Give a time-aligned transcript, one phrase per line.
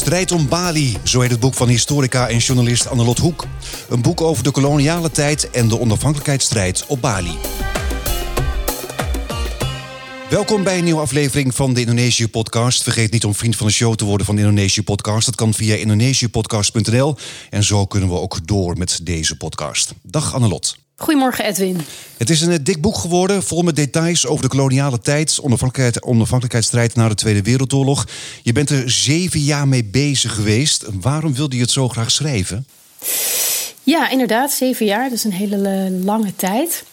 [0.00, 3.46] Strijd om Bali, zo heet het boek van historica en journalist Annelot Hoek.
[3.88, 7.34] Een boek over de koloniale tijd en de onafhankelijkheidsstrijd op Bali.
[10.30, 12.82] Welkom bij een nieuwe aflevering van de Indonesië-podcast.
[12.82, 15.26] Vergeet niet om vriend van de show te worden van de Indonesië-podcast.
[15.26, 17.16] Dat kan via indonesiëpodcast.nl.
[17.50, 19.94] En zo kunnen we ook door met deze podcast.
[20.02, 20.79] Dag Annelot.
[21.00, 21.80] Goedemorgen Edwin.
[22.16, 26.04] Het is een eh, dik boek geworden, vol met details over de koloniale tijd, onafhankelijkheid,
[26.04, 28.06] onafhankelijkheidsstrijd na de Tweede Wereldoorlog.
[28.42, 30.84] Je bent er zeven jaar mee bezig geweest.
[31.00, 32.66] Waarom wilde je het zo graag schrijven?
[33.82, 35.02] Ja, inderdaad, zeven jaar.
[35.02, 36.84] Dat is een hele eh, lange tijd.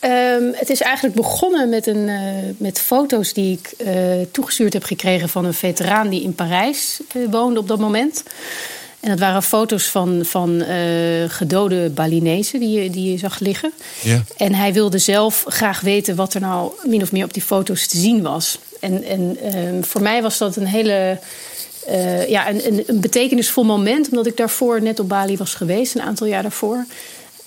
[0.00, 2.20] Ehm, het is eigenlijk begonnen met, een, uh,
[2.56, 7.30] met foto's die ik uh, toegestuurd heb gekregen van een veteraan die in Parijs uh,
[7.30, 8.22] woonde op dat moment.
[9.00, 10.62] En dat waren foto's van, van
[11.28, 13.72] gedode Balinezen die, je, die je zag liggen.
[14.02, 14.22] Ja.
[14.36, 17.86] En hij wilde zelf graag weten wat er nou min of meer op die foto's
[17.86, 18.58] te zien was.
[18.80, 21.18] En, en ehm, voor mij was dat een hele.
[22.28, 26.02] ja, een, een, een betekenisvol moment, omdat ik daarvoor net op Bali was geweest, een
[26.02, 26.86] aantal jaar daarvoor.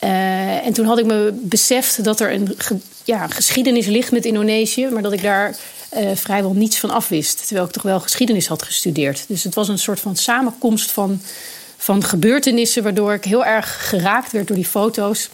[0.04, 2.58] Uh, en toen had ik me beseft dat er een
[3.04, 5.56] ja, geschiedenis ligt met Indonesië, maar dat ik daar
[5.98, 7.45] uh, vrijwel niets van af wist.
[7.45, 9.26] Terwijl ik toch wel geschiedenis had gestudeerd.
[9.28, 11.22] Dus het was een soort van samenkomst van,
[11.78, 15.30] van gebeurtenissen, waardoor ik heel erg geraakt werd door die foto's.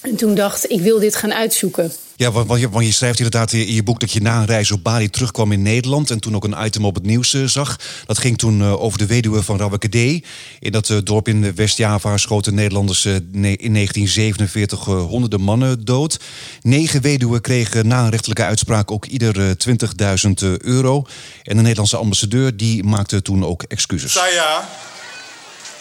[0.00, 1.92] En toen dacht ik, wil dit gaan uitzoeken.
[2.16, 5.10] Ja, want je, schrijft inderdaad in je boek dat je na een reis op Bali
[5.10, 6.10] terugkwam in Nederland.
[6.10, 7.78] En toen ook een item op het nieuws uh, zag.
[8.06, 10.22] Dat ging toen uh, over de weduwe van Rawakede.
[10.60, 16.20] In dat uh, dorp in West-Java schoten Nederlanders in 1947 honderden mannen dood.
[16.62, 21.06] Negen weduwen kregen na een rechtelijke uitspraak ook ieder 20.000 euro.
[21.42, 24.12] En de Nederlandse ambassadeur die maakte toen ook excuses.
[24.12, 24.68] Saya,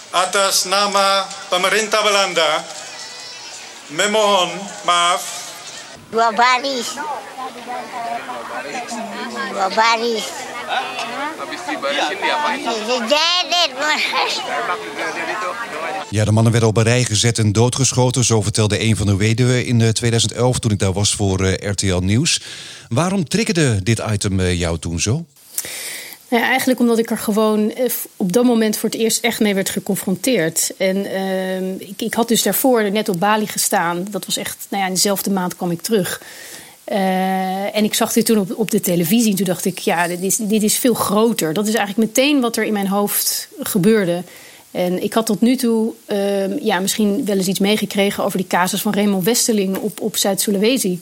[0.10, 2.66] atas nama pemerintah Belanda,
[3.88, 4.50] memohon
[4.86, 5.44] maaf
[6.14, 6.96] Baris.
[16.10, 18.24] Ja, de mannen werden op een rij gezet en doodgeschoten.
[18.24, 21.98] Zo vertelde een van de weduwen in 2011 toen ik daar was voor uh, RTL
[21.98, 22.42] Nieuws.
[22.90, 25.26] Waarom triggerde dit item uh, jou toen zo?
[26.34, 27.74] Ja, eigenlijk omdat ik er gewoon
[28.18, 30.74] op dat moment voor het eerst echt mee werd geconfronteerd.
[30.78, 34.08] En uh, ik, ik, had dus daarvoor net op Bali gestaan.
[34.10, 36.22] Dat was echt, nou ja, in dezelfde maand kwam ik terug.
[36.92, 39.30] Uh, en ik zag dit toen op, de televisie.
[39.30, 41.54] En toen dacht ik, ja, dit is, dit is veel groter.
[41.54, 44.24] Dat is eigenlijk meteen wat er in mijn hoofd gebeurde.
[44.72, 48.48] En ik had tot nu toe uh, ja, misschien wel eens iets meegekregen over die
[48.48, 51.00] casus van Raymond Westerling op, op Zuid-Sulawesi.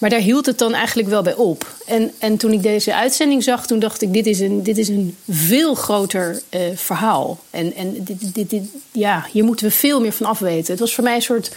[0.00, 1.74] Maar daar hield het dan eigenlijk wel bij op.
[1.86, 4.88] En, en toen ik deze uitzending zag, toen dacht ik: dit is een, dit is
[4.88, 7.38] een veel groter uh, verhaal.
[7.50, 8.62] En, en dit, dit, dit,
[8.92, 10.70] ja, hier moeten we veel meer van afweten.
[10.70, 11.50] Het was voor mij een soort.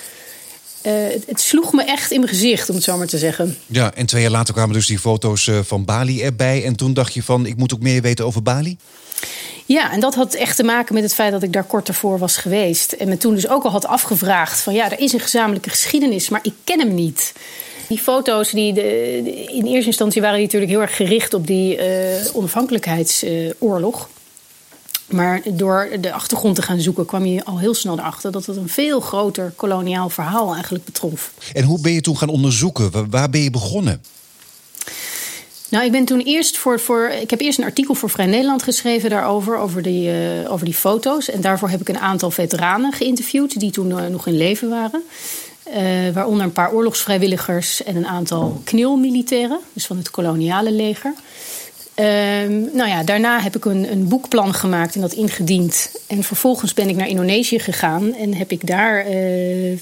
[0.85, 3.57] Uh, het, het, sloeg me echt in mijn gezicht, om het zo maar te zeggen.
[3.65, 6.63] Ja, en twee jaar later kwamen dus die foto's uh, van Bali erbij.
[6.65, 8.77] En toen dacht je van: ik moet ook meer weten over Bali?
[9.65, 12.19] Ja, en dat had echt te maken met het feit dat ik daar kort ervoor
[12.19, 12.91] was geweest.
[12.91, 16.29] En me toen dus ook al had afgevraagd: van ja, er is een gezamenlijke geschiedenis,
[16.29, 17.33] maar ik ken hem niet.
[17.87, 19.17] Die foto's die de,
[19.47, 21.83] in eerste instantie waren die natuurlijk heel erg gericht op die uh,
[22.33, 24.09] onafhankelijkheidsoorlog.
[25.07, 28.57] Maar door de achtergrond te gaan zoeken kwam je al heel snel erachter dat het
[28.57, 31.31] een veel groter koloniaal verhaal eigenlijk betrof.
[31.53, 33.09] En hoe ben je toen gaan onderzoeken?
[33.09, 34.01] Waar ben je begonnen?
[35.69, 37.07] Nou, ik ben toen eerst voor, voor.
[37.07, 40.73] Ik heb eerst een artikel voor Vrij Nederland geschreven daarover, over die, uh, over die
[40.73, 41.29] foto's.
[41.29, 45.03] En daarvoor heb ik een aantal veteranen geïnterviewd die toen uh, nog in leven waren.
[45.67, 51.13] Uh, waaronder een paar oorlogsvrijwilligers en een aantal KNIL-militairen, dus van het koloniale leger.
[51.99, 52.05] Uh,
[52.73, 55.91] nou ja, daarna heb ik een, een, boekplan gemaakt en dat ingediend.
[56.07, 59.11] En vervolgens ben ik naar Indonesië gegaan en heb ik daar.
[59.11, 59.79] Uh,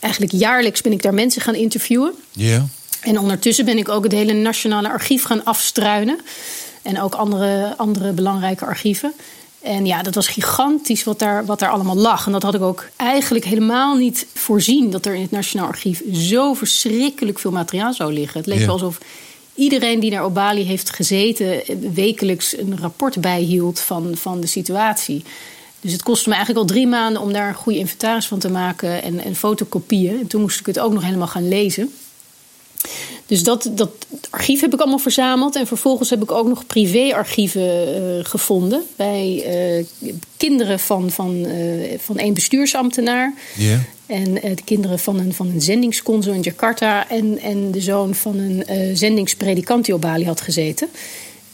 [0.00, 2.12] eigenlijk jaarlijks ben ik daar mensen gaan interviewen.
[2.32, 2.46] Ja.
[2.46, 2.62] Yeah.
[3.00, 6.20] En ondertussen ben ik ook het hele nationale archief gaan afstruinen.
[6.82, 9.12] En ook andere, andere belangrijke archieven.
[9.64, 12.26] En ja, dat was gigantisch wat daar, wat daar allemaal lag.
[12.26, 14.90] En dat had ik ook eigenlijk helemaal niet voorzien.
[14.90, 18.38] Dat er in het Nationaal Archief zo verschrikkelijk veel materiaal zou liggen.
[18.38, 18.64] Het leek ja.
[18.64, 18.98] wel alsof
[19.54, 21.62] iedereen die naar Obali heeft gezeten...
[21.94, 25.22] wekelijks een rapport bijhield van, van de situatie.
[25.80, 28.50] Dus het kostte me eigenlijk al drie maanden om daar een goede inventaris van te
[28.50, 29.02] maken...
[29.02, 30.20] en, en fotocopieën.
[30.20, 31.92] En toen moest ik het ook nog helemaal gaan lezen.
[33.26, 33.90] Dus dat, dat
[34.30, 35.56] archief heb ik allemaal verzameld.
[35.56, 38.82] En vervolgens heb ik ook nog privéarchieven uh, gevonden.
[38.96, 39.44] Bij
[39.78, 43.34] uh, kinderen van, van, uh, van één bestuursambtenaar.
[43.56, 43.78] Yeah.
[44.06, 47.08] En de kinderen van een, van een zendingsconsul in Jakarta.
[47.08, 50.88] En, en de zoon van een zendingspredikant die op Bali had gezeten.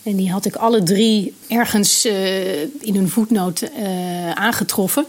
[0.03, 2.05] En die had ik alle drie ergens
[2.81, 3.71] in een voetnoot
[4.35, 5.07] aangetroffen.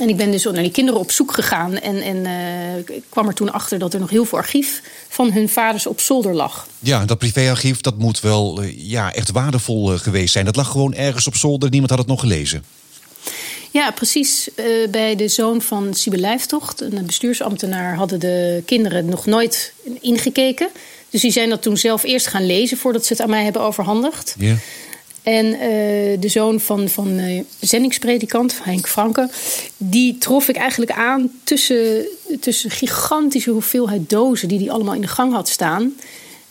[0.00, 1.78] En ik ben dus naar die kinderen op zoek gegaan.
[1.78, 5.32] En, en eh, ik kwam er toen achter dat er nog heel veel archief van
[5.32, 6.66] hun vaders op zolder lag.
[6.78, 10.44] Ja, dat privéarchief dat moet wel eh, ja, echt waardevol eh, geweest zijn.
[10.44, 11.70] Dat lag gewoon ergens op zolder.
[11.70, 12.64] Niemand had het nog gelezen.
[13.70, 14.48] Ja, precies.
[14.90, 20.68] bij de zoon van Siebe Lijftocht, een bestuursambtenaar, hadden de kinderen nog nooit ingekeken.
[21.10, 23.62] Dus die zijn dat toen zelf eerst gaan lezen voordat ze het aan mij hebben
[23.62, 24.34] overhandigd.
[24.38, 24.56] Ja.
[25.24, 29.28] En eh, de zoon van, van eh, zendingspredikant, Henk Franke,
[29.76, 32.06] die trof ik eigenlijk aan tussen,
[32.40, 35.94] tussen gigantische hoeveelheid dozen die hij allemaal in de gang had staan.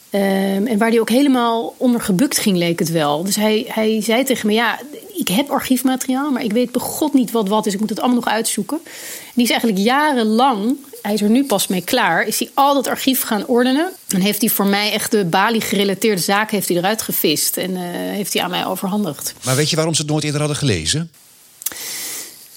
[0.09, 3.23] Ehm, en waar hij ook helemaal onder gebukt ging, leek het wel.
[3.23, 4.79] Dus hij, hij zei tegen me: Ja,
[5.13, 7.73] ik heb archiefmateriaal, maar ik weet begot niet wat wat is.
[7.73, 8.79] Ik moet het allemaal nog uitzoeken.
[8.85, 12.73] En die is eigenlijk jarenlang, hij is er nu pas mee klaar, is hij al
[12.73, 13.91] dat archief gaan ordenen.
[14.07, 17.57] En heeft hij voor mij echt de Bali-gerelateerde zaken heeft hij eruit gevist.
[17.57, 19.33] En eh, heeft hij aan mij overhandigd.
[19.43, 21.11] Maar weet je waarom ze het nooit eerder hadden gelezen?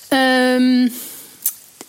[0.09, 0.89] Ehm,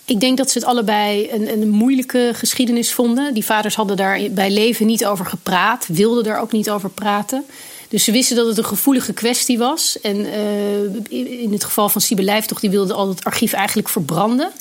[0.08, 3.34] ik denk dat ze het allebei een, een moeilijke geschiedenis vonden.
[3.34, 7.46] Die vaders hadden daar bij leven niet over gepraat, wilden daar ook niet over praten.
[7.90, 10.02] Dus ze wisten dat het een gevoelige kwestie was.
[10.02, 14.52] En uh, in het geval van Siebe Lijftocht, die wilde al het archief eigenlijk verbranden.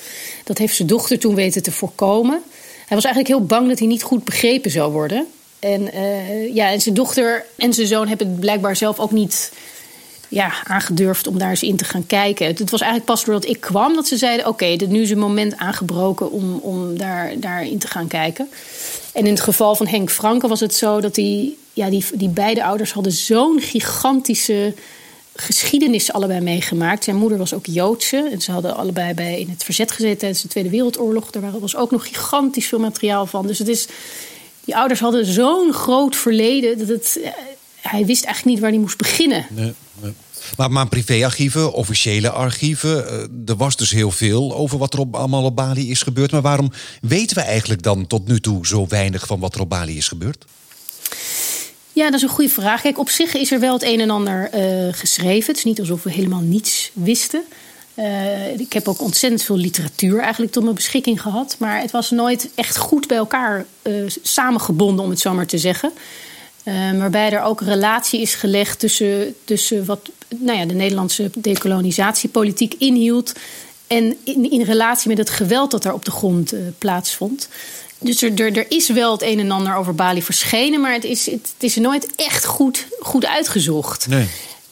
[0.45, 2.43] Dat heeft zijn dochter toen weten te voorkomen.
[2.87, 5.27] Hij was eigenlijk heel bang dat hij niet goed begrepen zou worden.
[5.59, 9.53] En, uh, ja, en zijn dochter en zijn zoon hebben het blijkbaar zelf ook niet
[10.29, 12.47] ja, aangedurfd om daar eens in te gaan kijken.
[12.47, 15.19] Het was eigenlijk pas doordat ik kwam dat ze zeiden: Oké, okay, nu is een
[15.19, 18.49] moment aangebroken om, om daar, daarin te gaan kijken.
[19.13, 22.29] En in het geval van Henk Franke was het zo dat die, ja, die, die
[22.29, 24.75] beide ouders hadden zo'n gigantische
[25.37, 27.05] geschiedenis allebei meegemaakt.
[27.05, 30.43] Zijn moeder was ook Joodse en ze hadden allebei bij in het verzet gezeten tijdens
[30.43, 31.31] de Tweede Wereldoorlog.
[31.31, 33.47] Daar was ook nog gigantisch veel materiaal van.
[33.47, 33.87] Dus het is,
[34.65, 37.21] die ouders hadden zo'n groot verleden dat het,
[37.91, 39.47] hij wist eigenlijk niet waar hij moest beginnen.
[39.51, 40.13] Nee, nee.
[40.57, 43.05] Maar, maar privéarchieven, officiële archieven,
[43.47, 46.31] er was dus heel veel over wat er op, allemaal op Bali is gebeurd.
[46.31, 49.69] Maar waarom weten we eigenlijk dan tot nu toe zo weinig van wat er op
[49.69, 50.45] Bali is gebeurd?
[51.97, 52.81] Ja, dat is een goede vraag.
[52.81, 55.47] Kijk, op zich is er wel het een en ander uh, geschreven.
[55.47, 57.43] Het is niet alsof we helemaal niets wisten.
[57.95, 61.57] Uh, ik heb ook ontzettend veel literatuur eigenlijk tot mijn beschikking gehad.
[61.59, 65.59] Maar het was nooit echt goed bij elkaar uh, samengebonden, om het zo maar te
[65.59, 65.93] zeggen.
[66.69, 72.75] Uh, waarbij er ook relatie is gelegd tussen, tussen wat nou ja, de Nederlandse decolonisatiepolitiek
[72.79, 73.33] inhield.
[73.87, 77.49] En in, in relatie met het geweld dat daar op de grond uh, plaatsvond.
[77.99, 81.05] Dus er, er, er, is wel het een en ander over Bali verschenen, maar het
[81.05, 84.07] is, het, het is nooit echt goed, goed uitgezocht.
[84.09, 84.27] Nee.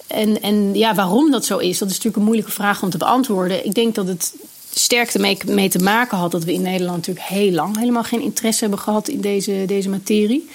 [0.06, 2.98] En, en ja, waarom dat zo is, dat is natuurlijk een moeilijke vraag om te
[2.98, 3.64] beantwoorden.
[3.64, 4.32] Ik denk dat het
[4.74, 8.20] sterk ermee mee te maken had dat we in Nederland natuurlijk heel lang helemaal geen
[8.20, 10.48] interesse hebben gehad in deze, deze materie.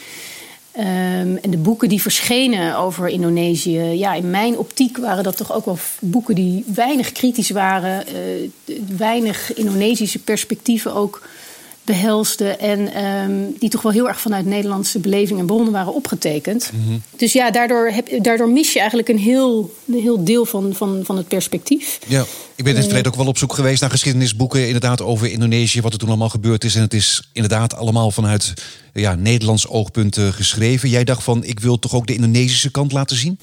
[0.80, 5.54] Um, en de boeken die verschenen over Indonesië, ja, in mijn optiek waren dat toch
[5.54, 11.28] ook wel boeken die weinig kritisch waren, uh, weinig Indonesische perspectieven ook
[11.84, 16.72] behelsden en um, die toch wel heel erg vanuit Nederlandse beleving en bronnen waren opgetekend.
[16.74, 16.98] Mhm.
[17.16, 21.02] Dus ja, daardoor, heb, daardoor mis je eigenlijk een heel, een heel deel van, van,
[21.04, 22.00] van het perspectief.
[22.08, 22.26] Ja,
[22.60, 25.82] ik ben in het verleden ook wel op zoek geweest naar geschiedenisboeken inderdaad over Indonesië,
[25.82, 26.76] wat er toen allemaal gebeurd is.
[26.76, 28.54] En het is inderdaad allemaal vanuit
[28.94, 30.90] ja, Nederlands oogpunt uh, geschreven.
[30.90, 33.40] Jij dacht van, ik wil toch ook de Indonesische kant laten zien?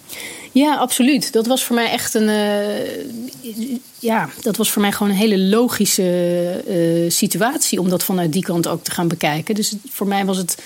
[0.53, 1.33] Ja, absoluut.
[1.33, 2.29] Dat was voor mij echt een.
[2.29, 8.33] Uh, ja, dat was voor mij gewoon een hele logische uh, situatie om dat vanuit
[8.33, 9.55] die kant ook te gaan bekijken.
[9.55, 10.63] Dus voor mij was het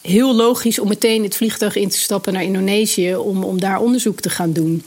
[0.00, 4.20] heel logisch om meteen het vliegtuig in te stappen naar Indonesië om, om daar onderzoek
[4.20, 4.82] te gaan doen.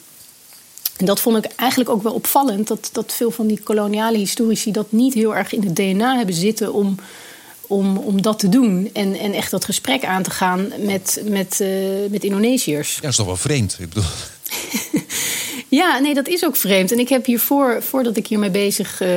[0.98, 4.72] En dat vond ik eigenlijk ook wel opvallend, dat, dat veel van die koloniale historici
[4.72, 6.96] dat niet heel erg in het DNA hebben zitten om
[7.68, 8.90] om, om dat te doen.
[8.94, 11.70] En, en echt dat gesprek aan te gaan met, met, uh,
[12.10, 12.96] met Indonesiërs.
[12.96, 13.78] Ja, dat is toch wel vreemd.
[13.80, 14.04] Ik bedoel...
[15.70, 16.92] ja, nee, dat is ook vreemd.
[16.92, 19.10] En ik heb hiervoor, voordat ik hiermee bezig uh,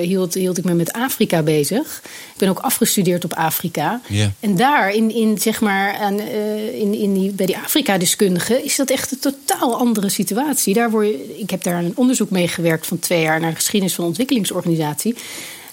[0.00, 2.00] hield, hield ik me met Afrika bezig.
[2.04, 4.00] Ik ben ook afgestudeerd op Afrika.
[4.08, 4.28] Yeah.
[4.40, 8.76] En daar, in, in, zeg maar, aan, uh, in, in die, bij die Afrika-deskundigen, is
[8.76, 10.74] dat echt een totaal andere situatie.
[10.74, 13.94] Daar word je, ik heb daar een onderzoek mee gewerkt van twee jaar naar geschiedenis
[13.94, 15.14] van ontwikkelingsorganisatie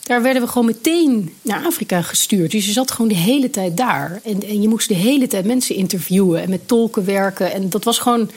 [0.10, 2.52] daar werden we gewoon meteen naar Afrika gestuurd.
[2.52, 4.22] Dus je zat gewoon de hele tijd daar.
[4.24, 7.54] En, en, je moest de hele tijd mensen interviewen en met tolken werken.
[7.54, 8.30] En dat was gewoon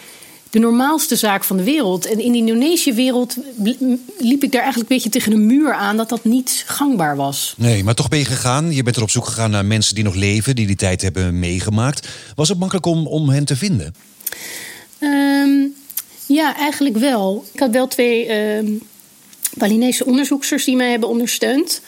[0.53, 2.07] de normaalste zaak van de wereld.
[2.07, 3.37] En in de Indonesië-wereld
[4.19, 7.55] liep ik daar eigenlijk een beetje tegen een muur aan dat dat niet gangbaar was.
[7.57, 8.73] Nee, maar toch ben je gegaan.
[8.73, 11.39] Je bent er op zoek gegaan naar mensen die nog leven, die die tijd hebben
[11.39, 12.09] meegemaakt.
[12.35, 13.95] Was het makkelijk om, om hen te vinden?
[14.99, 15.75] Um,
[16.27, 17.45] ja, eigenlijk wel.
[17.53, 18.33] Ik had wel twee.
[18.57, 18.81] Um,
[19.55, 21.81] Balinese onderzoeksters die mij hebben ondersteund.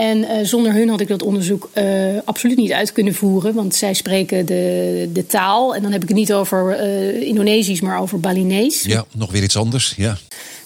[0.00, 1.84] En uh, zonder hun had ik dat onderzoek uh,
[2.24, 3.54] absoluut niet uit kunnen voeren.
[3.54, 5.74] Want zij spreken de, de taal.
[5.74, 8.82] En dan heb ik het niet over uh, Indonesisch, maar over Balinees.
[8.82, 9.94] Ja, nog weer iets anders.
[9.96, 10.16] Ja,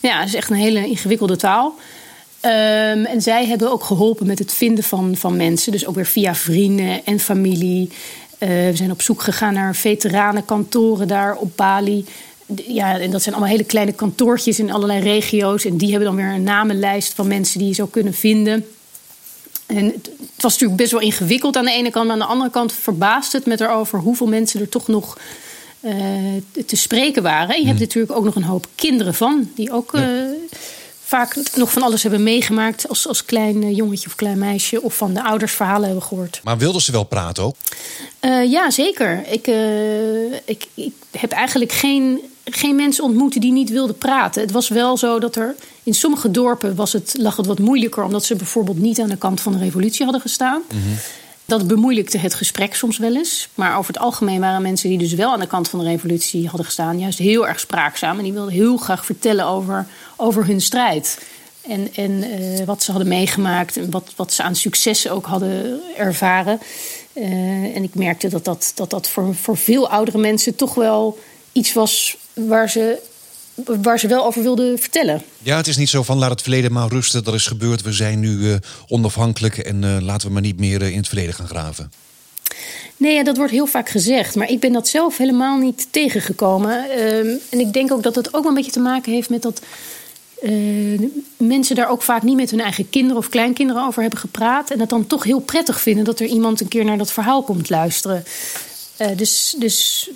[0.00, 1.74] ja het is echt een hele ingewikkelde taal.
[2.40, 5.72] Ehm, en zij hebben ook geholpen met het vinden van, van mensen.
[5.72, 7.90] Dus ook weer via vrienden en familie.
[8.38, 12.04] Eh, we zijn op zoek gegaan naar veteranenkantoren daar op Bali.
[12.66, 15.64] Ja, en dat zijn allemaal hele kleine kantoortjes in allerlei regio's.
[15.64, 18.64] En die hebben dan weer een namenlijst van mensen die je zou kunnen vinden.
[19.66, 22.04] En het was natuurlijk best wel ingewikkeld aan de ene kant.
[22.04, 25.18] Maar aan de andere kant verbaast het met erover hoeveel mensen er toch nog
[25.80, 25.94] uh,
[26.66, 27.54] te spreken waren.
[27.54, 30.02] En je hebt natuurlijk ook nog een hoop kinderen van, die ook uh,
[31.04, 34.82] vaak nog van alles hebben meegemaakt als, als klein jongetje of klein meisje.
[34.82, 36.40] Of van de ouders verhalen hebben gehoord.
[36.44, 37.56] Maar wilden ze wel praten ook?
[38.20, 39.24] Uh, ja, zeker.
[39.26, 39.46] Ik,
[40.44, 44.42] ik, ik heb eigenlijk geen geen mensen ontmoeten die niet wilden praten.
[44.42, 48.04] Het was wel zo dat er in sommige dorpen was het, lag het wat moeilijker,
[48.04, 50.62] omdat ze bijvoorbeeld niet aan de kant van de revolutie hadden gestaan.
[51.46, 53.48] Dat bemoeilijkte het gesprek soms wel eens.
[53.54, 56.46] Maar over het algemeen waren mensen die dus wel aan de kant van de revolutie
[56.46, 58.18] hadden gestaan, juist heel erg spraakzaam.
[58.18, 59.86] En die wilden heel graag vertellen over,
[60.16, 61.18] over hun strijd.
[61.68, 65.80] En, en uh, wat ze hadden meegemaakt en wat, wat ze aan successen ook hadden
[65.96, 66.60] ervaren.
[67.12, 67.24] Uh,
[67.76, 71.18] en ik merkte dat dat, dat, dat voor, voor veel oudere mensen toch wel
[71.52, 72.98] iets was waar ze,
[73.54, 75.22] waar ze wel over wilden vertellen.
[75.42, 77.24] Ja, het is niet zo van laat het verleden maar rusten.
[77.24, 77.82] Dat is gebeurd.
[77.82, 78.54] We zijn nu uh,
[78.88, 81.92] onafhankelijk en uh, laten we maar niet meer uh, in het verleden gaan graven.
[82.96, 84.34] Nee, ja, dat wordt heel vaak gezegd.
[84.34, 86.84] Maar ik ben dat zelf helemaal niet tegengekomen.
[86.88, 87.18] Uh,
[87.50, 89.62] en ik denk ook dat het ook wel een beetje te maken heeft met dat.
[91.36, 94.70] mensen daar ook vaak niet met hun eigen kinderen of kleinkinderen over hebben gepraat.
[94.70, 97.42] En dat dan toch heel prettig vinden dat er iemand een keer naar dat verhaal
[97.42, 98.24] komt luisteren.
[99.16, 100.10] dus, dus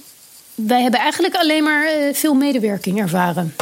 [0.67, 3.55] wij hebben eigenlijk alleen maar uh, veel medewerking ervaren.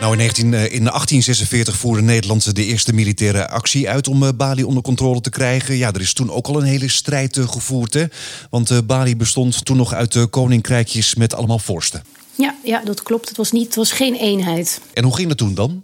[0.00, 4.28] Nou, in, 19, uh, in 1846 voerde Nederland de eerste militaire actie uit om uh,
[4.36, 5.76] Bali onder controle te krijgen.
[5.76, 8.04] Ja, er is toen ook al een hele strijd gevoerd, hè?
[8.50, 12.04] Want Bali bestond toen nog uit koninkrijkjes met allemaal vorsten.
[12.34, 13.28] Ja, ja, dat klopt.
[13.28, 14.80] Het was, niet, het was geen eenheid.
[14.94, 15.82] En hoe ging dat toen dan?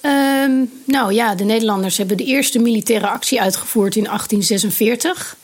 [0.00, 5.36] Um, nou ja, de Nederlanders hebben de eerste militaire actie uitgevoerd in 1846.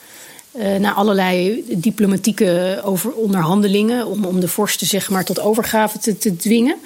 [0.56, 6.18] Uh, na allerlei diplomatieke over onderhandelingen om, om de vorsten zeg maar, tot overgave te,
[6.18, 6.76] te dwingen.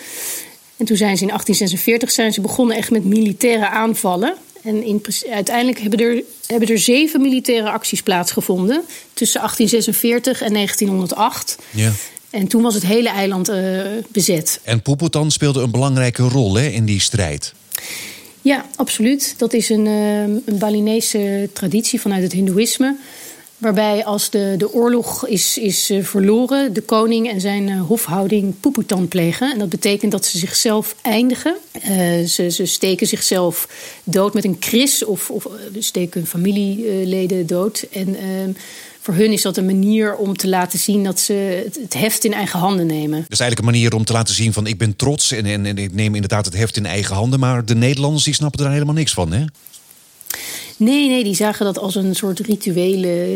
[0.76, 4.34] En toen zijn ze in 1846 zijn ze begonnen echt met militaire aanvallen.
[4.62, 11.58] En in, uiteindelijk hebben er, hebben er zeven militaire acties plaatsgevonden tussen 1846 en 1908.
[11.70, 11.92] Ja.
[12.30, 14.60] En toen was het hele eiland uh, bezet.
[14.62, 17.54] En Poepoetan speelde een belangrijke rol hè, in die strijd.
[18.40, 19.34] Ja, absoluut.
[19.36, 22.96] Dat is een, uh, een Balinese traditie vanuit het Hindoeïsme.
[23.58, 28.60] Waarbij als de, de oorlog is, is uh, verloren, de koning en zijn uh, hofhouding
[28.60, 29.52] poepoetan plegen.
[29.52, 31.56] En dat betekent dat ze zichzelf eindigen.
[31.74, 33.68] Uh, ze, ze steken zichzelf
[34.04, 37.86] dood met een kris of, of steken hun familieleden dood.
[37.92, 38.50] En ehm,
[39.00, 42.32] voor hun is dat een manier om te laten zien dat ze het, heft in
[42.32, 43.24] eigen handen nemen.
[43.28, 45.78] Dus eigenlijk een manier om te laten zien van ik ben trots en, en, en
[45.78, 47.40] ik neem inderdaad het heft in eigen handen.
[47.40, 49.44] Maar de Nederlanders die snappen er helemaal niks van, hè?
[50.76, 53.34] Nee, nee, die zagen dat als een soort rituele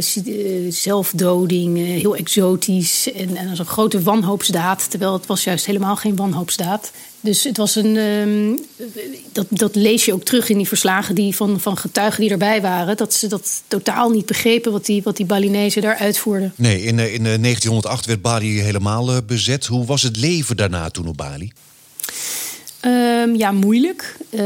[0.68, 4.90] zelfdoding, heel exotisch en, en als een grote wanhoopsdaad.
[4.90, 6.92] Terwijl het was juist helemaal geen wanhoopsdaad.
[7.21, 7.97] Dus het was een.
[7.97, 8.59] Um,
[9.33, 12.61] dat, dat lees je ook terug in die verslagen die van, van getuigen die erbij
[12.61, 12.97] waren.
[12.97, 16.52] Dat ze dat totaal niet begrepen wat die, wat die Balinezen daar uitvoerden.
[16.57, 19.66] Nee, in, in 1908 werd Bali helemaal bezet.
[19.66, 21.52] Hoe was het leven daarna toen op Bali?
[22.85, 24.16] Um, ja, moeilijk.
[24.30, 24.40] Uh,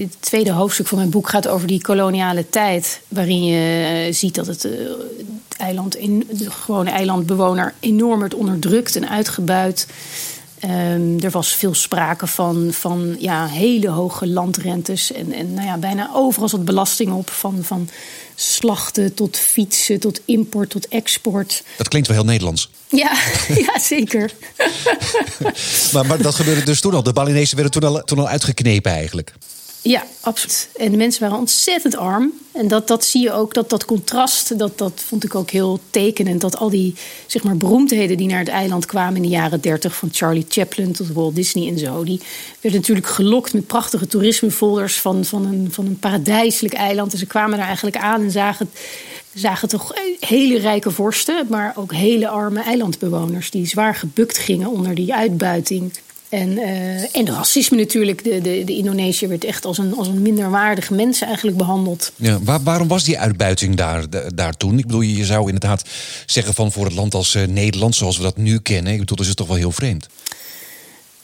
[0.00, 3.00] het tweede hoofdstuk van mijn boek gaat over die koloniale tijd.
[3.08, 8.96] Waarin je uh, ziet dat het, het eiland in, de gewone eilandbewoner enorm werd onderdrukt
[8.96, 9.86] en uitgebuit.
[10.70, 15.12] Um, er was veel sprake van, van ja, hele hoge landrentes.
[15.12, 17.30] En, en nou ja, bijna overal zat belasting op.
[17.30, 17.88] Van, van
[18.34, 21.62] slachten tot fietsen, tot import, tot export.
[21.76, 22.70] Dat klinkt wel heel Nederlands.
[22.88, 23.12] Ja,
[23.66, 24.30] ja zeker.
[25.92, 27.02] maar, maar dat gebeurde dus toen al.
[27.02, 29.32] De Balinezen werden toen al, toen al uitgeknepen eigenlijk.
[29.86, 30.68] Ja, absoluut.
[30.76, 32.32] En de mensen waren ontzettend arm.
[32.52, 35.80] En dat, dat zie je ook, dat, dat contrast, dat, dat vond ik ook heel
[35.90, 36.40] tekenend.
[36.40, 36.94] Dat al die
[37.26, 39.96] zeg maar, beroemdheden die naar het eiland kwamen in de jaren dertig...
[39.96, 42.04] van Charlie Chaplin tot Walt Disney en zo...
[42.04, 42.20] die
[42.60, 47.12] werden natuurlijk gelokt met prachtige toerismefolders van, van, een, van een paradijselijk eiland.
[47.12, 48.70] En ze kwamen daar eigenlijk aan en zagen,
[49.34, 51.46] zagen toch hele rijke vorsten...
[51.48, 55.92] maar ook hele arme eilandbewoners die zwaar gebukt gingen onder die uitbuiting...
[56.34, 58.24] En, uh, en racisme natuurlijk.
[58.24, 62.12] De, de, de Indonesiër werd echt als een, als een minderwaardige mens eigenlijk behandeld.
[62.16, 64.78] Ja, waar, waarom was die uitbuiting daar, daar toen?
[64.78, 65.84] Ik bedoel, je zou inderdaad
[66.26, 68.92] zeggen van voor het land als uh, Nederland, zoals we dat nu kennen.
[68.92, 70.06] Ik bedoel, dat is toch wel heel vreemd.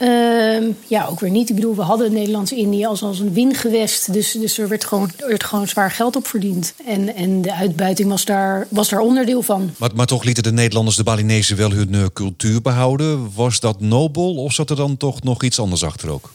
[0.01, 1.49] Ehm, ja, ook weer niet.
[1.49, 4.13] Ik bedoel, we hadden Nederlands-Indië als, als een wingewest.
[4.13, 6.75] Dus, dus er werd gewoon, er werd gewoon zwaar geld op verdiend.
[6.87, 9.71] En, en de uitbuiting was daar, was daar onderdeel van.
[9.77, 13.31] Maar, maar toch lieten de Nederlanders, de Balinezen, wel hun eh, cultuur behouden.
[13.35, 16.31] Was dat nobel of zat er dan toch nog iets anders achter ook?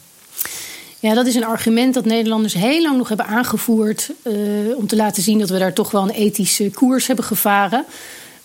[1.00, 4.10] Ja, dat is een argument dat Nederlanders heel lang nog hebben aangevoerd.
[4.24, 4.34] eh,
[4.78, 7.86] om te laten zien dat we daar toch wel een ethische koers hebben gevaren.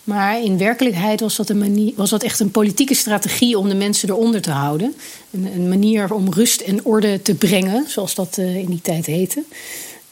[0.03, 3.75] Maar in werkelijkheid was dat, een manier, was dat echt een politieke strategie om de
[3.75, 4.95] mensen eronder te houden.
[5.31, 9.05] Een, een manier om rust en orde te brengen, zoals dat eh, in die tijd
[9.05, 9.43] heette.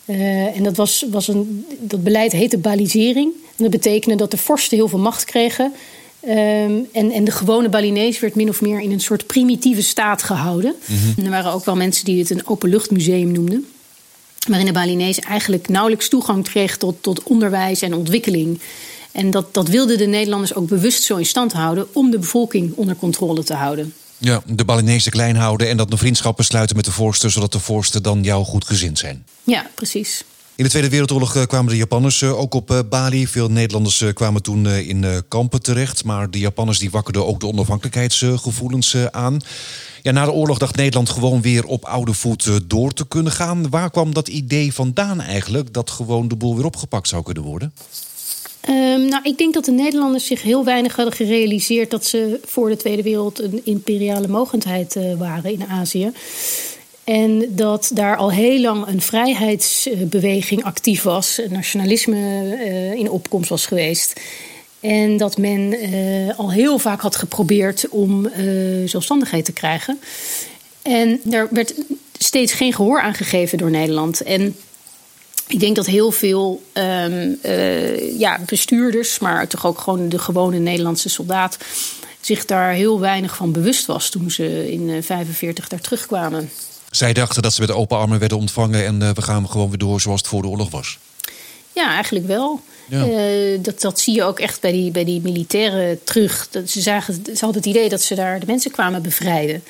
[0.06, 3.34] Eh, en dat, was, was een, dat beleid heette balisering.
[3.34, 5.74] En dat betekende dat de vorsten heel veel macht kregen.
[6.20, 10.24] Ehm, en, en de gewone Balinees werd min of meer in een soort primitieve staat
[10.24, 10.76] gehouden.
[11.18, 13.66] En er waren ook wel mensen die het een openluchtmuseum noemden.
[14.48, 18.60] Waarin de Balinees eigenlijk nauwelijks toegang kreeg tot, tot onderwijs en ontwikkeling.
[19.12, 22.74] En dat, dat wilden de Nederlanders ook bewust zo in stand houden om de bevolking
[22.76, 23.94] onder controle te houden.
[24.18, 27.60] Ja, de Balinezen klein houden en dat een vriendschap sluiten met de vorsten, zodat de
[27.60, 29.26] vorsten dan jou goed gezind zijn.
[29.44, 30.24] Ja, precies.
[30.60, 33.28] In de Tweede Wereldoorlog eh, kwamen de Japanners eh, ook op eh, Bali.
[33.28, 36.04] Veel Nederlanders kwamen toen in kampen terecht.
[36.04, 39.40] Maar de Japanners die wakkerden ook de onafhankelijkheidsgevoelens aan.
[40.02, 43.70] Ja, na de oorlog dacht Nederland gewoon weer op oude voet door te kunnen gaan.
[43.70, 45.74] Waar kwam dat idee vandaan eigenlijk?
[45.74, 47.74] Dat gewoon de boel weer opgepakt zou kunnen worden?
[48.62, 52.70] Ehm, nou, ik denk dat de Nederlanders zich heel weinig hadden gerealiseerd dat ze voor
[52.70, 56.12] de Tweede Wereld een imperiale mogendheid eh, waren in Azië.
[57.04, 63.66] En dat daar al heel lang een vrijheidsbeweging actief was, nationalisme eh, in opkomst was
[63.66, 64.20] geweest.
[64.80, 68.30] En dat men eh, al heel vaak had geprobeerd om
[68.86, 70.00] zelfstandigheid te krijgen.
[70.82, 71.74] En er werd
[72.18, 74.22] steeds geen gehoor aan gegeven door Nederland.
[74.22, 74.56] En
[75.50, 80.58] ik denk dat heel veel ehm, eh, ja, bestuurders, maar toch ook gewoon de gewone
[80.58, 81.58] Nederlandse soldaat,
[82.22, 86.50] zich daar heel weinig van bewust was toen ze in 1945 daar terugkwamen.
[86.90, 89.78] Zij dachten dat ze met open armen werden ontvangen en eh, we gaan gewoon weer
[89.78, 90.98] door zoals het voor de oorlog was.
[91.74, 92.62] Ja, eigenlijk wel.
[92.90, 93.06] Ja.
[93.06, 96.48] Eh, dat, dat zie je ook echt bij die, bij die militairen terug.
[96.52, 99.64] Dat ze, zagen, ze hadden het idee dat ze daar de mensen kwamen bevrijden.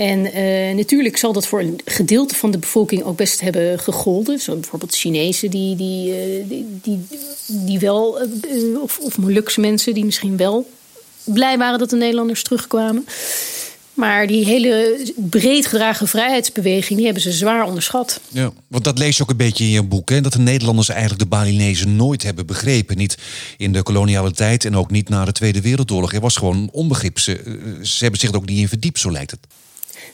[0.00, 4.38] En eh, natuurlijk zal dat voor een gedeelte van de bevolking ook best hebben gegolden.
[4.38, 7.06] Zo bijvoorbeeld Chinezen die, die, eh, die, die,
[7.46, 8.26] die wel, eh,
[8.82, 10.70] of, of Molukse mensen die misschien wel
[11.24, 13.06] blij waren dat de Nederlanders terugkwamen.
[13.94, 18.20] Maar die hele breed gedragen vrijheidsbeweging, die hebben ze zwaar onderschat.
[18.28, 20.10] Ja, want dat lees je ook een beetje in je boek.
[20.10, 20.20] Hè?
[20.20, 22.96] Dat de Nederlanders eigenlijk de Balinezen nooit hebben begrepen.
[22.96, 23.18] Niet
[23.56, 26.12] in de koloniale tijd en ook niet na de Tweede Wereldoorlog.
[26.12, 27.18] Er was gewoon onbegrip.
[27.18, 27.40] Ze
[27.98, 29.40] hebben zich er ook niet in verdiept, zo lijkt het.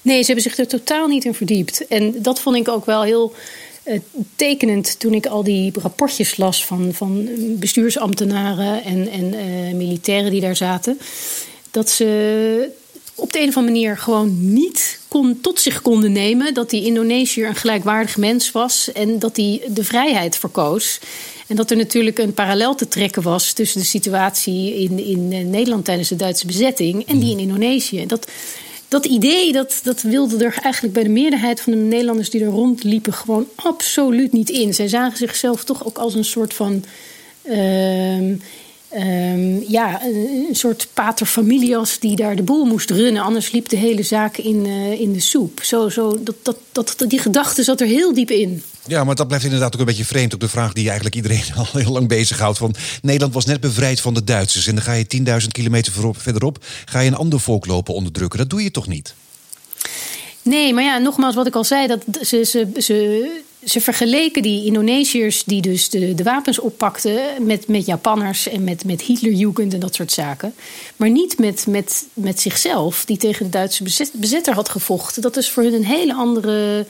[0.07, 1.87] Nee, ze hebben zich er totaal niet in verdiept.
[1.87, 3.35] En dat vond ik ook wel heel
[3.83, 4.01] eh,
[4.37, 10.41] tekenend toen ik al die rapportjes las van, van bestuursambtenaren en, en eh, militairen die
[10.41, 10.99] daar zaten.
[11.71, 12.71] Dat ze
[13.15, 16.85] op de een of andere manier gewoon niet kon, tot zich konden nemen dat die
[16.85, 20.99] Indonesiër een gelijkwaardig mens was en dat hij de vrijheid verkoos.
[21.47, 25.45] En dat er natuurlijk een parallel te trekken was tussen de situatie in, in eh,
[25.45, 28.07] Nederland tijdens de Duitse bezetting en die in Indonesië.
[28.07, 28.27] Dat,
[28.89, 32.51] dat idee dat, dat wilde er eigenlijk bij de meerderheid van de Nederlanders die er
[32.51, 34.75] rondliepen gewoon absoluut niet in.
[34.75, 36.85] Zij zagen zichzelf toch ook als een soort van.
[37.43, 38.35] ehm,
[38.89, 43.23] ehm, ja, een een soort pater familias die daar de boel moest runnen.
[43.23, 45.61] Anders liep de hele zaak in, eh, in de soep.
[45.63, 48.63] Zo, zo, dat, dat, dat, die gedachte zat er heel diep in.
[48.87, 50.35] Ja, maar dat blijft inderdaad ook een beetje vreemd.
[50.35, 52.59] Ook de vraag die eigenlijk iedereen al heel lang bezighoudt.
[52.59, 54.67] Van Nederland was net bevrijd van de Duitsers.
[54.67, 56.65] En dan ga je 10.000 kilometer verderop.
[56.85, 58.39] Ga je een ander volk lopen onderdrukken.
[58.39, 59.15] Dat doe je toch niet?
[60.43, 63.29] Nee, maar ja, nogmaals wat ik al zei, dat ze, ze, ze,
[63.67, 68.85] ze vergeleken die Indonesiërs die dus de, de wapens oppakten met, met Japanners en met,
[68.85, 70.55] met Hitlerjugend en dat soort zaken.
[70.97, 75.23] Maar niet met, met, met zichzelf, die tegen de Duitse bezet- bezetter had gevochten.
[75.23, 76.87] Dat is voor hun een hele andere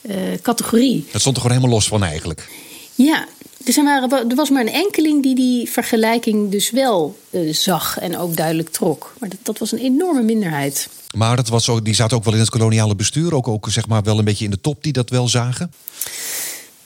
[0.00, 1.06] eh, categorie.
[1.12, 2.48] Dat stond er gewoon helemaal los van eigenlijk.
[2.94, 3.26] Ja,
[3.66, 7.98] dus er, waren, er was maar een enkeling die die vergelijking dus wel eh, zag
[7.98, 9.14] en ook duidelijk trok.
[9.18, 10.88] Maar dat, dat was een enorme minderheid.
[11.16, 13.34] Maar dat was ook, die zaten ook wel in het koloniale bestuur.
[13.34, 15.72] Ook, ook zeg maar wel een beetje in de top die dat wel zagen.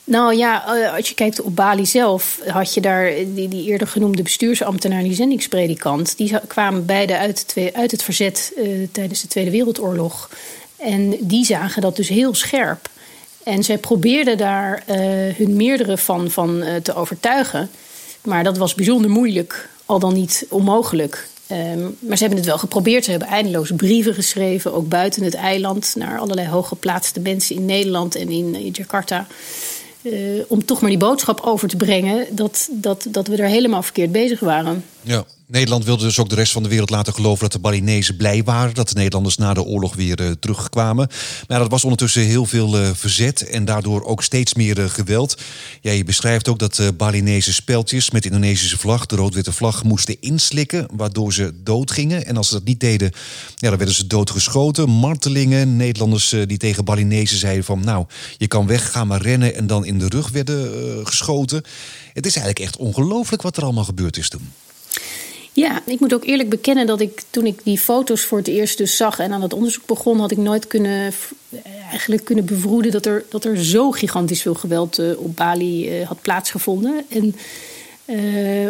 [0.03, 3.87] Nou ja, eh, als je kijkt op Bali zelf, had je daar die, die eerder
[3.87, 6.17] genoemde bestuursambtenaar en die zendingspredikant.
[6.17, 10.29] Die kwamen beide uit, het uit het verzet eh, tijdens de Tweede Wereldoorlog.
[10.77, 12.89] En die zagen dat dus heel scherp.
[13.43, 14.97] En zij probeerden daar eh,
[15.35, 17.69] hun meerdere van, van eh, te overtuigen.
[18.21, 21.27] Maar dat was bijzonder moeilijk, al dan niet onmogelijk.
[21.47, 23.03] Ehm, maar ze hebben het wel geprobeerd.
[23.03, 28.15] Ze hebben eindeloze brieven geschreven, ook buiten het eiland, naar allerlei hooggeplaatste mensen in Nederland
[28.15, 29.27] en in, in Jakarta.
[30.01, 30.11] Eh,
[30.47, 34.11] om toch maar die boodschap over te brengen dat, dat, dat we er helemaal verkeerd
[34.11, 34.85] bezig waren.
[35.01, 38.15] Ja, Nederland wilde dus ook de rest van de wereld laten geloven dat de Balinezen
[38.15, 38.73] blij waren.
[38.73, 41.07] Dat de Nederlanders na de oorlog weer uh, terugkwamen.
[41.47, 45.41] Maar dat was ondertussen heel veel uh, verzet en daardoor ook steeds meer uh, geweld.
[45.81, 49.83] Ja, je beschrijft ook dat de Balinese speltjes met de Indonesische vlag, de rood-witte vlag,
[49.83, 50.87] moesten inslikken.
[50.91, 52.25] Waardoor ze doodgingen.
[52.25, 53.11] En als ze dat niet deden,
[53.55, 54.89] ja, dan werden ze doodgeschoten.
[54.89, 58.05] Martelingen, Nederlanders die tegen Balinezen zeiden van nou,
[58.37, 59.55] je kan weg, ga maar rennen.
[59.55, 61.63] En dan in de rug werden geschoten.
[62.13, 64.51] Het is eigenlijk echt ongelooflijk wat er allemaal gebeurd is toen.
[65.53, 68.77] Ja, ik moet ook eerlijk bekennen dat ik toen ik die foto's voor het eerst
[68.77, 71.13] dus zag en aan het onderzoek begon, had ik nooit kunnen,
[71.89, 76.07] eigenlijk kunnen bevroeden dat er, dat er zo gigantisch veel geweld uh, op Bali uh,
[76.07, 77.05] had plaatsgevonden.
[77.09, 77.35] En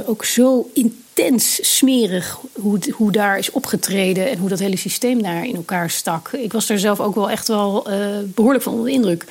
[0.06, 5.46] ook zo intens smerig hoe, hoe daar is opgetreden en hoe dat hele systeem daar
[5.46, 6.30] in elkaar stak.
[6.32, 7.88] Ik was daar zelf ook wel echt wel
[8.26, 9.26] behoorlijk van onder de indruk.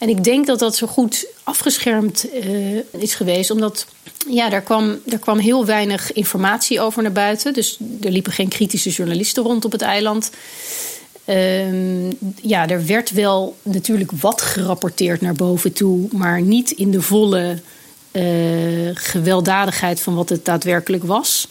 [0.00, 3.86] En ik denk dat dat zo goed afgeschermd uh, is geweest, omdat
[4.28, 7.52] ja, daar, kwam, daar kwam heel weinig informatie over naar buiten.
[7.52, 10.30] Dus er liepen geen kritische journalisten rond op het eiland.
[11.24, 12.10] Uh,
[12.42, 17.58] ja, er werd wel natuurlijk wat gerapporteerd naar boven toe, maar niet in de volle
[18.12, 18.22] uh,
[18.94, 21.48] gewelddadigheid van wat het daadwerkelijk was.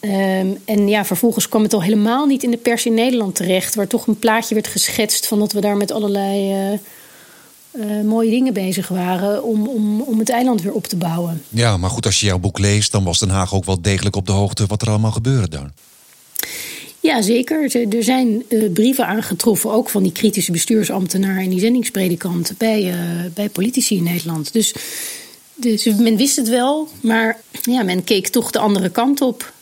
[0.00, 3.74] Um, en ja, vervolgens kwam het al helemaal niet in de pers in Nederland terecht,
[3.74, 6.78] waar toch een plaatje werd geschetst van dat we daar met allerlei uh,
[7.76, 11.42] uh, mooie dingen bezig waren om, om, om het eiland weer op te bouwen.
[11.48, 14.16] Ja, maar goed, als je jouw boek leest, dan was Den Haag ook wel degelijk
[14.16, 15.70] op de hoogte wat er allemaal gebeurde daar.
[17.00, 17.76] Ja, zeker.
[17.94, 22.98] Er zijn uh, brieven aangetroffen, ook van die kritische bestuursambtenaren en die zendingspredikant bij, uh,
[23.34, 24.52] bij politici in Nederland.
[24.52, 24.74] Dus,
[25.54, 29.52] dus men wist het wel, maar ja, men keek toch de andere kant op.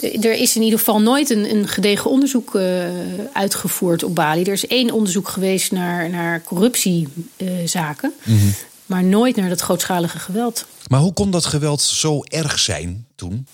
[0.00, 2.84] Er is in ieder geval nooit een, een gedegen onderzoek uh,
[3.32, 4.42] uitgevoerd op Bali.
[4.42, 8.54] Er is één onderzoek geweest naar, naar corruptiezaken, uh, mm-hmm.
[8.86, 10.66] maar nooit naar dat grootschalige geweld.
[10.88, 13.46] Maar hoe kon dat geweld zo erg zijn toen?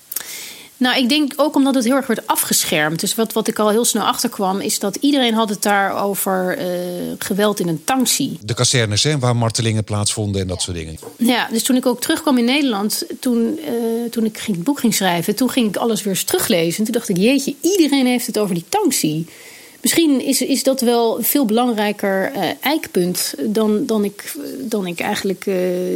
[0.80, 3.00] Nou, ik denk ook omdat het heel erg werd afgeschermd.
[3.00, 6.58] Dus wat, wat ik al heel snel achterkwam, is dat iedereen had het daar over
[6.58, 6.64] uh,
[7.18, 8.38] geweld in een tanksie.
[8.42, 10.98] De kazernes, hè, waar martelingen plaatsvonden en dat soort dingen.
[11.16, 14.78] Ja, dus toen ik ook terugkwam in Nederland, toen, uh, toen ik ging, het boek
[14.78, 16.78] ging schrijven, toen ging ik alles weer eens teruglezen.
[16.78, 19.26] En toen dacht ik, jeetje, iedereen heeft het over die tanksie.
[19.80, 25.00] Misschien is, is dat wel een veel belangrijker uh, eikpunt dan, dan, ik, dan ik
[25.00, 25.50] eigenlijk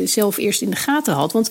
[0.05, 1.33] zelf eerst in de gaten had.
[1.33, 1.51] Want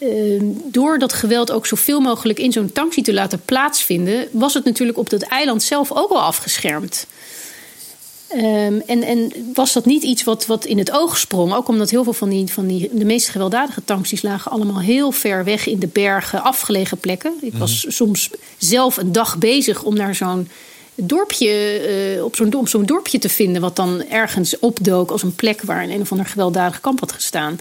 [0.00, 4.64] uh, door dat geweld ook zoveel mogelijk in zo'n tanksie te laten plaatsvinden, was het
[4.64, 7.06] natuurlijk op dat eiland zelf ook al afgeschermd.
[8.34, 11.54] Um, en, en, was dat niet iets wat, wat in het oog sprong?
[11.54, 15.10] Ook omdat heel veel van die, van die de meest gewelddadige tanksies lagen allemaal heel
[15.10, 17.34] ver weg in de bergen, afgelegen plekken.
[17.40, 17.90] Ik was mm.
[17.90, 20.48] soms zelf een dag bezig om naar zo'n
[20.94, 21.80] dorpje,
[22.16, 25.82] uh, op zo'n zo'n dorpje te vinden, wat dan ergens opdook als een plek waar
[25.82, 27.58] een, een of ander gewelddadig kamp had gestaan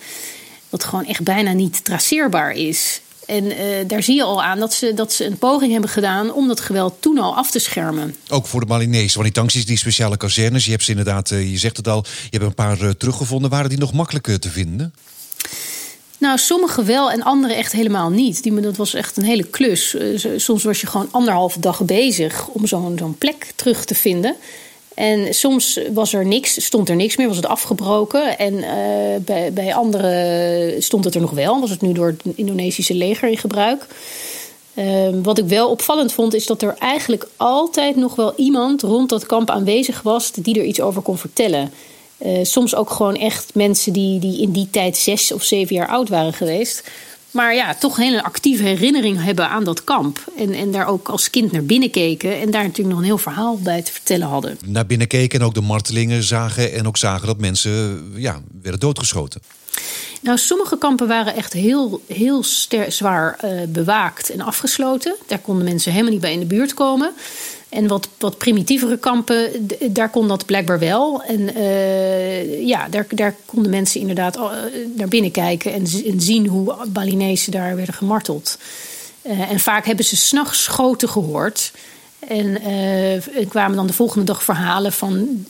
[0.75, 3.01] wat gewoon echt bijna niet traceerbaar is.
[3.25, 3.57] En uh,
[3.87, 6.59] daar zie je al aan dat ze, dat ze een poging hebben gedaan om dat
[6.59, 8.15] geweld toen al af te schermen.
[8.29, 11.51] Ook voor de Malinese, want die tankjes, die speciale kazernes, je hebt ze inderdaad, uh,
[11.51, 13.49] je zegt het al, je hebt een paar uh, teruggevonden.
[13.49, 14.93] Waren die nog makkelijker te vinden?
[16.17, 18.43] Nou, sommige wel en andere echt helemaal niet.
[18.43, 19.95] Die, dat was echt een hele klus.
[20.35, 24.35] soms was je gewoon anderhalve dag bezig om zo'n zo'n plek terug te vinden.
[24.95, 28.37] En soms was er niks, stond er niks meer, was het afgebroken.
[28.37, 28.69] En uh,
[29.21, 33.29] bij, bij anderen stond het er nog wel, was het nu door het Indonesische leger
[33.29, 33.85] in gebruik.
[34.73, 39.09] Uh, wat ik wel opvallend vond, is dat er eigenlijk altijd nog wel iemand rond
[39.09, 41.71] dat kamp aanwezig was die er iets over kon vertellen.
[42.25, 45.87] Uh, soms ook gewoon echt mensen die, die in die tijd zes of zeven jaar
[45.87, 46.83] oud waren geweest.
[47.35, 50.23] Maar ja, toch een hele actieve herinnering hebben aan dat kamp.
[50.37, 52.39] En, en daar ook als kind naar binnen keken.
[52.41, 54.57] En daar natuurlijk nog een heel verhaal bij te vertellen hadden.
[54.65, 56.73] Naar binnen keken en ook de martelingen zagen.
[56.73, 59.41] En ook zagen dat mensen ja, werden doodgeschoten.
[60.21, 62.43] Nou, sommige kampen waren echt heel, heel
[62.87, 65.15] zwaar uh, bewaakt en afgesloten.
[65.27, 67.13] Daar konden mensen helemaal niet bij in de buurt komen.
[67.75, 71.23] En wat, wat primitievere kampen, daar kon dat blijkbaar wel.
[71.23, 74.51] En uh, ja, daar, daar konden mensen inderdaad uh,
[74.95, 78.57] naar binnen kijken en, en, zien hoe Balinezen daar werden gemarteld.
[79.21, 81.71] Uh, en vaak hebben ze s'nachts schoten gehoord.
[82.27, 82.61] En
[83.35, 85.45] uh, kwamen dan de volgende dag verhalen van...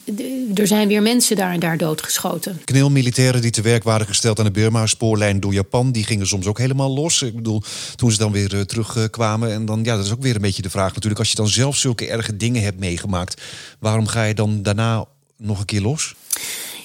[0.54, 2.62] er zijn weer mensen daar en daar doodgeschoten.
[2.64, 5.92] Kneelmilitairen die te werk waren gesteld aan de Burma-spoorlijn door Japan...
[5.92, 7.22] die gingen soms ook helemaal los.
[7.22, 7.64] Ik bedoel,
[7.96, 9.52] toen ze dan weer uh, terugkwamen.
[9.52, 11.20] En dan, ja, dat is ook weer een beetje de vraag natuurlijk...
[11.20, 13.42] als je dan zelf zulke erge dingen hebt meegemaakt...
[13.80, 15.06] waarom ga je dan daarna
[15.38, 16.16] nog een keer los?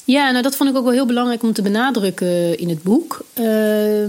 [0.04, 3.24] Ja, nou dat vond ik ook wel heel belangrijk om te benadrukken in het boek.
[3.34, 4.02] Uh,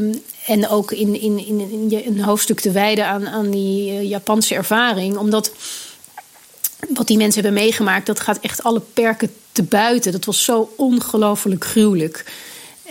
[0.45, 5.17] en ook in, in, in, een hoofdstuk te wijden aan, aan die eh, Japanse ervaring.
[5.17, 5.51] Omdat
[6.93, 10.11] wat die mensen hebben meegemaakt, dat gaat echt alle perken te buiten.
[10.11, 12.25] Dat was zo ongelooflijk gruwelijk.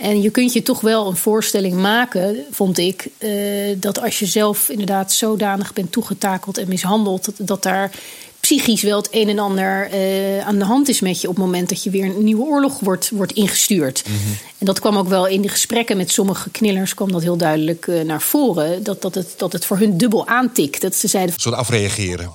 [0.01, 3.31] En je kunt je toch wel een voorstelling maken, vond ik, eh,
[3.77, 7.91] dat als je zelf inderdaad zodanig bent toegetakeld en mishandeld, dat daar
[8.57, 11.45] psychisch wel het een en ander eh, aan de hand is met je op het
[11.45, 14.03] moment dat je weer een nieuwe oorlog wordt, wordt ingestuurd.
[14.57, 17.87] En dat kwam ook wel in de gesprekken met sommige knillers, kwam dat heel duidelijk
[17.87, 18.83] eh, naar voren.
[18.83, 20.81] Dat, dat, het, dat het voor hun dubbel aantikt.
[20.81, 21.35] Dat ze zeiden.
[21.37, 22.31] Soort afreageren.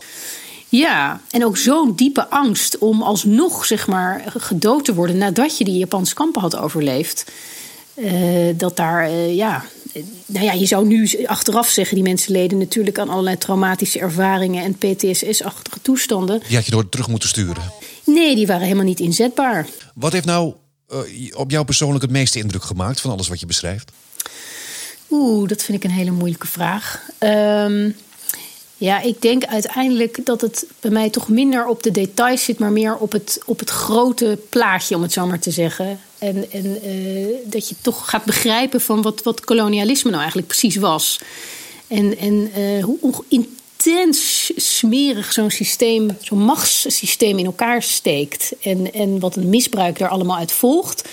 [0.68, 5.64] Ja, en ook zo'n diepe angst om alsnog zeg maar, gedood te worden nadat je
[5.64, 7.24] die Japanse kampen had overleefd.
[7.94, 8.12] Eh,
[8.56, 9.64] dat daar, ja,
[10.26, 14.64] nou ja, je zou nu achteraf zeggen, die mensen leden natuurlijk aan allerlei traumatische ervaringen
[14.64, 16.42] en PTSS-achtige toestanden.
[16.46, 17.72] Die had je door terug moeten sturen.
[18.04, 19.66] Nee, die waren helemaal niet inzetbaar.
[19.94, 20.54] Wat heeft nou
[20.88, 20.98] eh,
[21.32, 23.92] op jou persoonlijk het meeste indruk gemaakt van alles wat je beschrijft?
[25.10, 27.02] Oeh, dat vind ik een hele moeilijke vraag.
[27.18, 27.90] Ehm,
[28.76, 32.72] ja, ik denk uiteindelijk dat het bij mij toch minder op de details zit, maar
[32.72, 36.00] meer op het, op het grote plaatje, om het zo maar te zeggen.
[36.18, 40.76] En, en eh, dat je toch gaat begrijpen van wat, wat kolonialisme nou eigenlijk precies
[40.76, 41.20] was.
[41.86, 48.52] En, en eh, hoe, intens smerig zo'n systeem, zo'n machtssysteem in elkaar steekt.
[48.60, 51.08] En, en wat een misbruik daar allemaal uit volgt.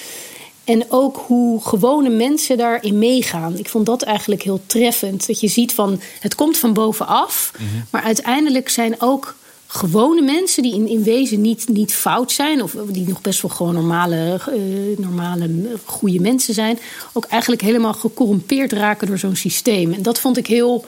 [0.64, 3.58] En ook hoe gewone mensen daarin meegaan.
[3.58, 5.28] Ik vond dat eigenlijk heel treffend.
[5.28, 7.52] Dat je ziet van het komt van bovenaf.
[7.90, 9.36] Maar uiteindelijk zijn ook
[9.76, 12.64] gewone mensen die in, in wezen niet, niet fout zijn.
[12.64, 15.50] Of die nog best wel gewoon normale, eh, normale,
[15.86, 16.80] goede mensen zijn.
[17.14, 19.94] Ook eigenlijk helemaal gecorrumpeerd raken door zo'n systeem.
[19.94, 20.86] En dat vond ik heel.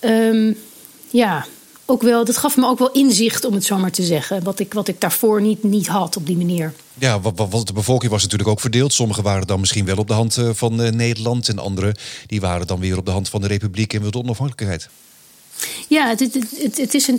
[0.00, 0.52] ehm,
[1.10, 1.46] ja,
[1.86, 4.44] ook wel, dat gaf me ook wel inzicht, om het zo maar te zeggen.
[4.44, 6.72] Wat ik, wat ik daarvoor niet, niet had op die manier.
[6.98, 8.92] Ja, wa- wa- want de bevolking was natuurlijk ook verdeeld.
[8.92, 11.48] Sommigen waren dan misschien wel op de hand eh, van eh, Nederland.
[11.48, 11.94] En anderen
[12.26, 14.88] die waren dan weer op de hand van de Republiek en de onafhankelijkheid.
[15.88, 17.10] Ja, het, het, het, is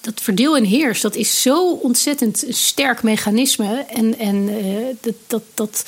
[0.00, 3.84] dat verdeel en heers, dat is zo ontzettend sterk mechanisme.
[3.88, 5.84] En, en eh, dat, dat, dat,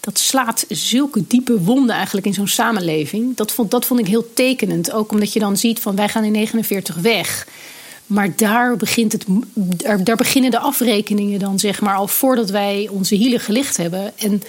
[0.00, 3.36] dat slaat zulke diepe wonden eigenlijk in zo'n samenleving.
[3.36, 4.92] Dat vond, dat vond ik heel tekenend.
[4.92, 7.46] Ook omdat je dan ziet van wij gaan in 49 weg.
[8.06, 12.88] Maar daar, begint het, daar, daar beginnen de afrekeningen dan, zeg maar, al voordat wij
[12.90, 14.18] onze hielen gelicht hebben.
[14.18, 14.42] En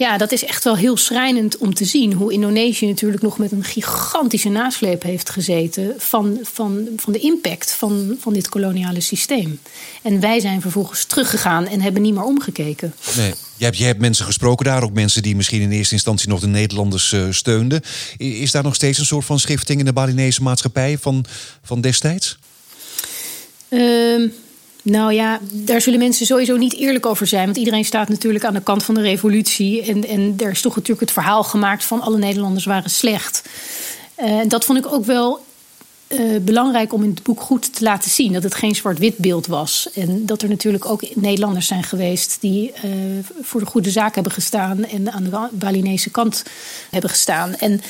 [0.00, 3.52] ja, dat is echt wel heel schrijnend om te zien hoe Indonesië natuurlijk nog met
[3.52, 9.60] een gigantische nasleep heeft gezeten van, van, van de impact van, van dit koloniale systeem.
[10.02, 12.94] En wij zijn vervolgens teruggegaan en hebben niet meer omgekeken.
[13.16, 13.34] Nee.
[13.56, 16.40] Je hebt, je hebt mensen gesproken daar, ook mensen die misschien in eerste instantie nog
[16.40, 17.80] de Nederlanders eh, steunden.
[18.16, 21.24] Is daar nog steeds een soort van schifting in de Balinese maatschappij van,
[21.62, 22.38] van destijds?
[23.68, 24.28] Ehm,
[24.82, 27.44] nou ja, daar zullen mensen sowieso niet eerlijk over zijn.
[27.44, 29.82] Want iedereen staat natuurlijk aan de kant van de revolutie.
[29.82, 33.42] En, en er is toch natuurlijk het verhaal gemaakt van alle Nederlanders waren slecht.
[34.14, 35.44] Eh, dat vond ik ook wel
[36.06, 38.32] eh, belangrijk om in het boek goed te laten zien.
[38.32, 39.88] Dat het geen zwart-wit beeld was.
[39.94, 42.90] En dat er natuurlijk ook Nederlanders zijn geweest die eh,
[43.42, 44.84] voor de goede zaak hebben gestaan.
[44.84, 46.44] En aan de Balinese kant
[46.90, 47.54] hebben gestaan.
[47.56, 47.80] En.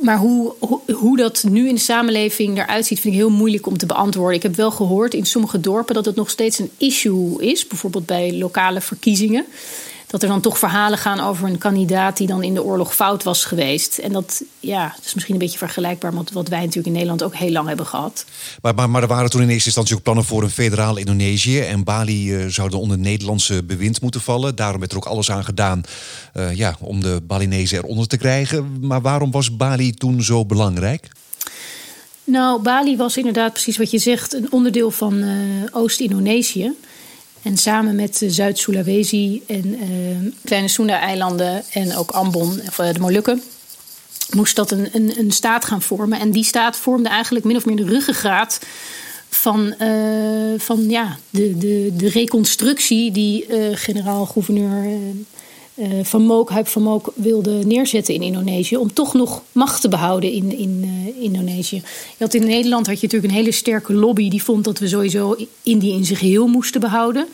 [0.00, 3.66] Maar hoe, hoe, hoe dat nu in de samenleving eruit ziet, vind ik heel moeilijk
[3.66, 4.36] om te beantwoorden.
[4.36, 7.66] Ik heb wel gehoord in sommige dorpen dat het nog steeds een issue is.
[7.66, 9.46] Bijvoorbeeld bij lokale verkiezingen.
[10.10, 13.22] Dat er dan toch verhalen gaan over een kandidaat die dan in de oorlog fout
[13.22, 13.98] was geweest.
[13.98, 17.22] En dat, ja, dat is misschien een beetje vergelijkbaar met wat wij natuurlijk in Nederland
[17.22, 18.24] ook heel lang hebben gehad.
[18.62, 21.60] Maar, maar, maar er waren toen in eerste instantie ook plannen voor een federaal Indonesië.
[21.60, 24.56] En Bali eh, zou dan onder Nederlandse bewind moeten vallen.
[24.56, 25.82] Daarom werd er ook alles aan gedaan
[26.32, 28.78] eh, ja, om de Balinezen eronder te krijgen.
[28.80, 31.08] Maar waarom was Bali toen zo belangrijk?
[32.24, 35.30] Nou, Bali was inderdaad precies wat je zegt, een onderdeel van eh,
[35.70, 36.72] Oost-Indonesië.
[37.42, 43.00] En samen met eh, Zuid-Sulawesi en eh, kleine Sunda-eilanden en ook Ambon, of eh, de
[43.00, 43.42] Molukken,
[44.30, 46.20] moest dat een, een, een staat gaan vormen.
[46.20, 48.58] En die staat vormde eigenlijk min of meer de ruggengraat
[49.30, 55.16] van, eh, van ja, de, de, de reconstructie die generaal-gouverneur eh, eh,
[56.02, 58.76] Van Mook, Huip van Mook wilde neerzetten in Indonesië.
[58.76, 61.76] Om toch nog macht te behouden in, in eh, Indonesië.
[61.76, 64.88] Je had in Nederland had je natuurlijk een hele sterke lobby die vond dat we
[64.88, 67.26] sowieso Indië in zijn geheel moesten behouden.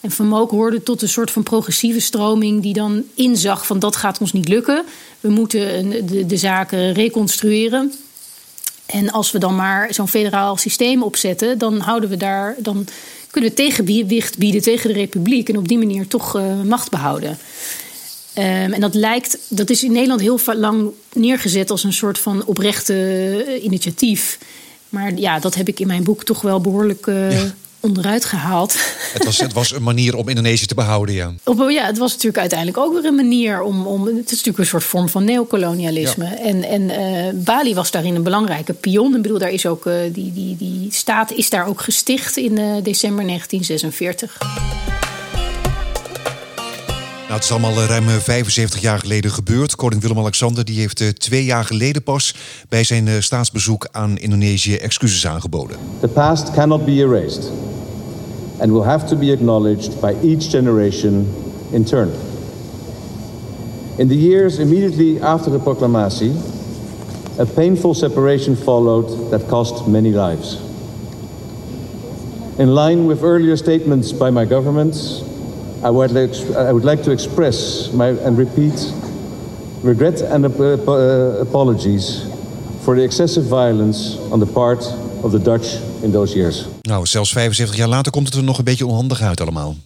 [0.00, 3.96] En Van Mook hoorde tot een soort van progressieve stroming die dan inzag van dat
[3.96, 4.84] gaat ons niet lukken.
[5.20, 7.92] We moeten de, de zaken reconstrueren.
[8.86, 12.54] En als we dan maar zo'n federaal systeem opzetten, dan houden we daar.
[12.58, 12.86] Dan
[13.30, 15.48] kunnen we tegenwicht bieden tegen de republiek.
[15.48, 17.38] En op die manier toch eh, macht behouden.
[18.36, 22.44] Ehm, en dat lijkt, dat is in Nederland heel lang neergezet als een soort van
[22.44, 22.94] oprechte
[23.46, 24.38] eh, initiatief.
[24.88, 27.42] Maar ja, dat heb ik in mijn boek toch wel behoorlijk eh,
[27.80, 28.76] onderuit gehaald.
[29.12, 31.32] Het was, het was een manier om Indonesië te behouden, ja.
[31.44, 33.86] Op, ja, het was natuurlijk uiteindelijk ook weer een manier om.
[33.86, 36.24] om het is natuurlijk een soort vorm van neocolonialisme.
[36.24, 39.16] En, en eh, Bali was daarin een belangrijke pion.
[39.16, 43.26] Ik bedoel, daar is ook, die, die, die staat is daar ook gesticht in december
[43.26, 44.95] 1946.
[47.26, 49.76] Nou, het is allemaal eh, ruim 75 jaar geleden gebeurd.
[49.76, 52.34] Koning Willem-Alexander die heeft eh, twee jaar geleden pas
[52.68, 55.76] bij zijn eh, staatsbezoek aan Indonesië excuses aangeboden.
[56.00, 57.50] The past cannot be erased
[58.58, 61.28] and will have to be acknowledged by each generation
[61.70, 62.10] in turn.
[63.96, 66.36] In the years immediately after the proclamation,
[67.38, 70.58] a painful separation followed that cost many lives.
[72.58, 75.24] In line with earlier statements by my government,
[75.84, 78.92] I would like, I would like to express my, and repeat
[79.82, 80.58] regret and ap-
[80.88, 82.22] uh, apologies
[82.82, 85.66] for the excessive violence on the part of the Dutch
[86.02, 86.64] in those years.
[86.82, 89.76] Nou, zelfs 75 jaar later komt het er nog een beetje onhandig uit allemaal.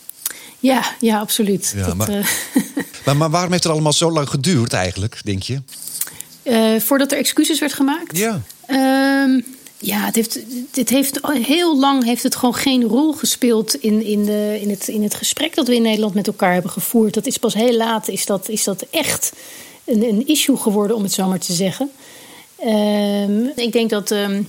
[0.59, 1.73] Ja, ja, absoluut.
[1.77, 2.25] Ja, Dat, maar- eh,
[3.05, 5.59] Maar, maar waarom heeft het allemaal zo lang geduurd eigenlijk, denk je?
[6.43, 8.17] eh, voordat er excuses werd gemaakt.
[8.17, 8.41] Ja.
[8.67, 9.41] Ehm,
[9.83, 10.39] ja, het heeft,
[10.71, 14.89] dit heeft heel lang heeft het gewoon geen rol gespeeld in, in, de, in, het,
[14.89, 17.15] in het gesprek dat we in Nederland met elkaar hebben gevoerd.
[17.15, 19.33] Dat is pas heel laat, is dat, is dat echt
[19.85, 21.91] een, een issue geworden, om het zo maar te zeggen.
[22.57, 24.43] Ehm, ik denk dat ehm,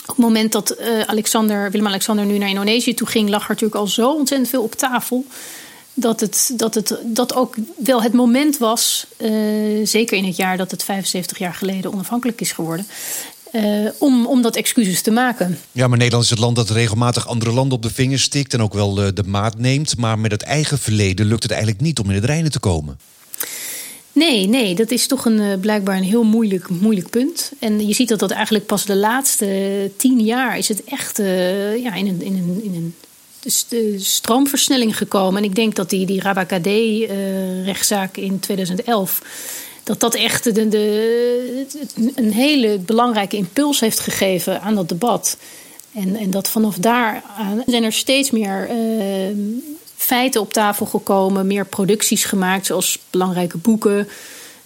[0.00, 3.80] op het moment dat eh, Alexander, Willem-Alexander nu naar Indonesië toe ging, lag er natuurlijk
[3.80, 5.24] al zo ontzettend veel op tafel.
[5.94, 9.30] Dat het, dat het dat ook wel het moment was, eh,
[9.84, 12.86] zeker in het jaar dat het 75 jaar geleden onafhankelijk is geworden,
[13.52, 13.62] eh,
[13.98, 15.58] om, om dat excuses te maken.
[15.72, 18.62] Ja, maar Nederland is het land dat regelmatig andere landen op de vingers stikt en
[18.62, 19.96] ook wel eh, de maat neemt.
[19.96, 22.98] Maar met het eigen verleden lukt het eigenlijk niet om in het reinen te komen.
[24.12, 27.52] Nee, nee, dat is toch een, eh, blijkbaar een heel moeilijk, moeilijk punt.
[27.58, 31.16] En je ziet dat dat eigenlijk pas de laatste tien jaar is het echt
[31.82, 32.94] ja, in een, in een, in een
[34.00, 35.42] stroomversnelling gekomen.
[35.42, 39.20] En ik denk dat die, die Rabakadé-rechtszaak in 2011...
[39.88, 41.66] dat dat echt de, de,
[42.14, 45.36] een hele belangrijke impuls heeft gegeven aan dat debat.
[45.94, 47.22] En, en dat vanaf daar
[47.66, 48.76] zijn er steeds meer eh,
[49.96, 54.08] feiten op tafel gekomen, meer producties gemaakt, zoals belangrijke boeken,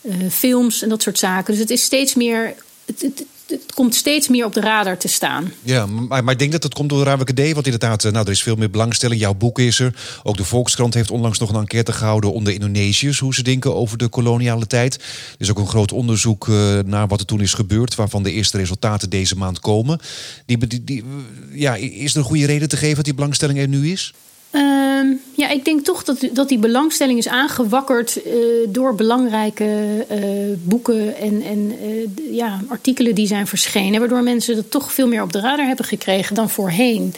[0.01, 1.53] eh, films en dat soort zaken.
[1.53, 2.55] Dus het is steeds meer.
[2.85, 5.53] Het, het komt steeds meer op de radar te staan.
[5.63, 7.53] Ja, maar, maar ik denk dat het komt door de RAWKD.
[7.53, 9.21] Want inderdaad, eh, nou, er is veel meer belangstelling.
[9.21, 9.95] Jouw boek is er.
[10.23, 13.19] Ook de Volkskrant heeft onlangs nog een enquête gehouden onder Indonesiërs.
[13.19, 14.95] Hoe ze denken over de koloniale tijd.
[14.95, 15.01] Er
[15.39, 17.95] is ook een groot onderzoek eh, naar wat er toen is gebeurd.
[17.95, 19.99] Waarvan de eerste resultaten deze maand komen.
[20.47, 21.05] Die, die, die,
[21.53, 24.13] ja, is er een goede reden te geven dat die belangstelling er nu is?
[24.53, 28.33] Ehm, ja, ik denk toch dat, dat die belangstelling is aangewakkerd eh,
[28.69, 30.21] door belangrijke eh,
[30.63, 34.01] boeken en, en eh, ja, artikelen die zijn verschenen.
[34.01, 37.15] Waardoor mensen dat toch veel meer op de radar hebben gekregen dan voorheen.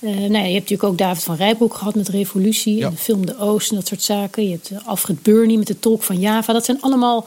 [0.00, 2.86] Nou ja, je hebt natuurlijk ook David van Rijbroek gehad met Revolutie Ja.
[2.86, 4.44] en de film De Oost en dat soort zaken.
[4.44, 6.52] Je hebt Alfred Burney met de tolk van Java.
[6.52, 7.26] Dat zijn allemaal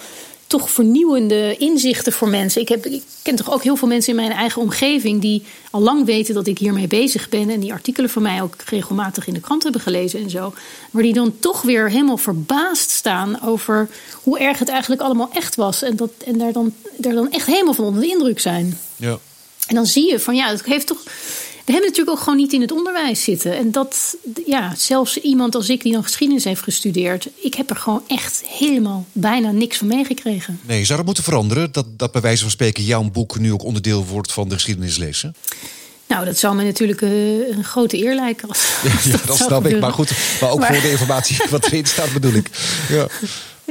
[0.51, 2.61] toch vernieuwende inzichten voor mensen.
[2.61, 5.81] Ik, heb, ik ken toch ook heel veel mensen in mijn eigen omgeving die al
[5.81, 7.49] lang weten dat ik hiermee bezig ben.
[7.49, 10.53] En die artikelen van mij ook regelmatig in de krant hebben gelezen en zo.
[10.91, 13.89] Maar die dan toch weer helemaal verbaasd staan over
[14.23, 15.81] hoe erg het eigenlijk allemaal echt was.
[15.81, 18.79] En, dat, en daar, dan, daar dan echt helemaal van onder de indruk zijn.
[18.95, 19.19] Ja.
[19.67, 21.03] En dan zie je van ja, het heeft toch.
[21.65, 23.57] We hebben natuurlijk ook gewoon niet in het onderwijs zitten.
[23.57, 27.75] En dat, ja, zelfs iemand als ik die dan geschiedenis heeft gestudeerd, ik heb er
[27.75, 30.59] gewoon echt helemaal bijna niks van meegekregen.
[30.65, 31.71] Nee, zou dat moeten veranderen?
[31.71, 35.35] Dat, dat bij wijze van spreken jouw boek nu ook onderdeel wordt van de geschiedenislessen?
[36.07, 38.47] Nou, dat zou me natuurlijk eh, een grote eer lijken.
[38.47, 38.59] Als,
[38.95, 39.79] als Ja, dat snap ik.
[39.79, 42.49] Maar goed, maar ook Maar- voor de informatie wat erin staat bedoel ik.
[42.89, 43.07] Ja.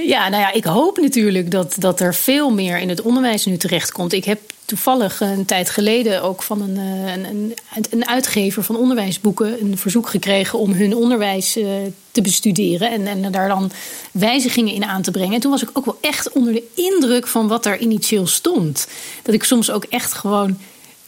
[0.07, 3.57] Ja, nou ja, ik hoop natuurlijk dat, dat er veel meer in het onderwijs nu
[3.57, 4.13] terechtkomt.
[4.13, 7.55] Ik heb toevallig een tijd geleden ook van een, eh, een,
[7.91, 11.65] een, uitgever van onderwijsboeken een verzoek gekregen om hun onderwijs eh,
[12.11, 13.71] te bestuderen en, en daar dan
[14.13, 15.35] wijzigingen in aan te brengen.
[15.35, 18.87] En toen was ik ook wel echt onder de indruk van wat daar initieel stond.
[19.23, 20.59] Dat ik soms ook echt gewoon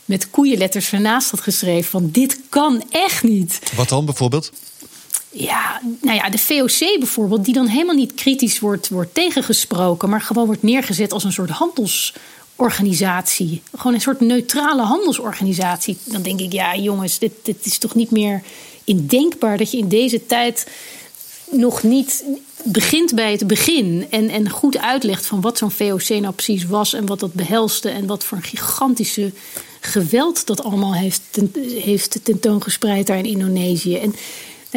[0.04, 3.58] met koeienletters ernaast had geschreven van dit kan echt niet.
[3.76, 4.52] Wat dan bijvoorbeeld?
[5.34, 10.20] Ja, nou ja, de VOC bijvoorbeeld, die dan helemaal niet kritisch wordt, wordt tegengesproken, maar
[10.20, 13.62] gewoon wordt neergezet als een soort handelsorganisatie.
[13.76, 15.98] Gewoon een soort neutrale handelsorganisatie.
[16.04, 18.42] Dan denk ik, ja, jongens, dit, dit is toch niet meer
[18.84, 20.66] indenkbaar dat je in deze tijd
[21.50, 22.24] nog niet
[22.64, 26.92] begint bij het begin en, en goed uitlegt van wat zo'n VOC nou precies was
[26.92, 29.32] en wat dat behelste en wat voor een gigantische
[29.80, 31.22] geweld dat allemaal heeft,
[31.82, 33.96] heeft tentoongespreid daar in Indonesië.
[33.96, 34.14] En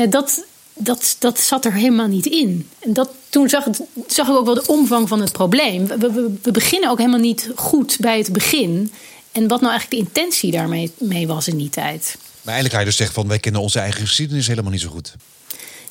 [0.10, 2.70] dat, dat, dat zat er helemaal niet in.
[2.80, 3.68] En dat, toen zag,
[4.08, 5.88] zag ik ook wel de omvang van het probleem.
[5.88, 8.92] We, we, we beginnen ook helemaal niet goed bij het begin.
[9.32, 12.18] En wat nou eigenlijk de intentie daarmee mee was in die tijd.
[12.42, 14.90] Maar eigenlijk ga je dus zeggen van wij kennen onze eigen geschiedenis helemaal niet zo
[14.90, 15.16] goed.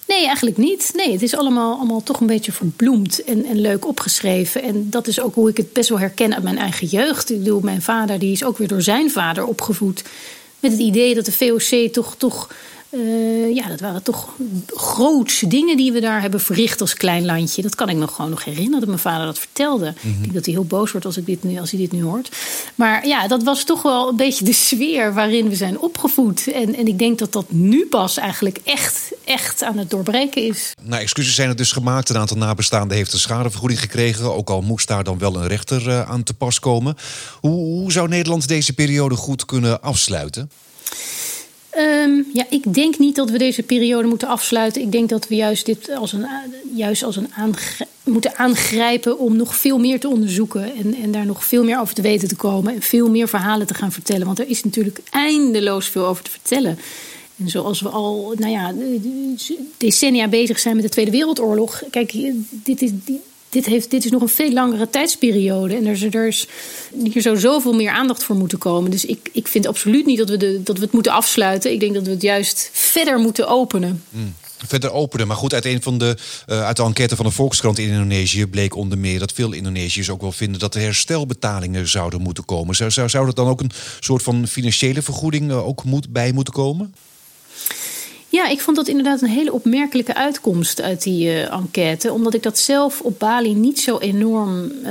[0.07, 0.91] Nee, eigenlijk niet.
[0.95, 4.63] Nee, het is allemaal, allemaal toch een beetje verbloemd en, en leuk opgeschreven.
[4.63, 7.31] En dat is ook hoe ik het best wel herken uit mijn eigen jeugd.
[7.31, 10.03] Ik bedoel, mijn vader die is ook weer door zijn vader opgevoed.
[10.61, 12.49] Met het idee dat de VOC toch, toch
[12.95, 14.29] Eh, ja, dat waren toch
[14.67, 17.63] grootse dingen die we daar hebben verricht als klein landje.
[17.63, 19.95] Dat kan ik me gewoon nog herinneren dat mijn vader dat vertelde.
[20.03, 22.03] Ik denk dat hij heel boos wordt als, ik dit nu, als hij dit nu
[22.03, 22.29] hoort.
[22.75, 26.53] Maar ja, dat was toch wel een beetje de sfeer waarin we zijn opgevoed.
[26.53, 30.73] En, en ik denk dat dat nu pas eigenlijk echt, echt aan het doorbreken is.
[30.83, 32.09] Nou, excuses zijn er dus gemaakt.
[32.09, 34.35] Een aantal nabestaanden heeft een schadevergoeding gekregen.
[34.35, 36.97] Ook al moest daar dan wel een rechter eh, aan te pas komen.
[37.41, 40.51] Hoe, hoe zou Nederland deze periode goed kunnen afsluiten?
[41.75, 44.83] Ehm, ja, ik denk niet dat we deze periode moeten afsluiten.
[44.83, 46.27] Ik denk dat we juist dit als een,
[46.75, 47.31] juist als een
[48.05, 50.75] moeten aangrijpen om nog veel meer te onderzoeken.
[50.75, 52.75] En, en daar nog veel meer over te weten te komen.
[52.75, 54.27] En veel meer verhalen te gaan vertellen.
[54.27, 56.79] Want er is natuurlijk eindeloos veel over te vertellen.
[57.37, 58.73] En zoals we al nou ja,
[59.77, 61.83] decennia bezig zijn met de Tweede Wereldoorlog.
[61.91, 62.91] Kijk, dit is,
[63.55, 65.77] dit, heeft, dit is nog een veel langere tijdsperiode.
[65.77, 66.47] En er is, er
[67.13, 68.91] hier zou zoveel meer aandacht voor moeten komen.
[68.91, 71.73] Dus ik, ik vind absoluut niet dat we, de, dat we het moeten afsluiten.
[71.73, 74.03] Ik denk dat we het juist verder moeten openen.
[74.09, 74.35] Mm.
[74.67, 75.27] Verder openen.
[75.27, 78.47] Maar goed, uit een van de, uh, uit de enquête van de Volkskrant in Indonesië
[78.47, 82.75] bleek onder meer dat veel Indonesiërs ook wel vinden dat er herstelbetalingen zouden moeten komen.
[82.75, 86.33] Zou, zou, zou er dan ook een soort van financiële vergoeding uh, ook moet, bij
[86.33, 86.95] moeten komen?
[88.35, 92.13] Ja, ik vond dat inderdaad een hele opmerkelijke uitkomst uit die uh, enquête.
[92.13, 94.89] Omdat ik dat zelf op Bali niet zo enorm uh,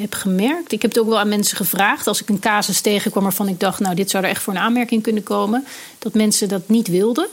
[0.00, 0.72] heb gemerkt.
[0.72, 2.06] Ik heb het ook wel aan mensen gevraagd.
[2.06, 4.60] Als ik een casus tegenkwam waarvan ik dacht, nou, dit zou er echt voor een
[4.60, 5.64] aanmerking kunnen komen.
[5.98, 7.26] Dat mensen dat niet wilden.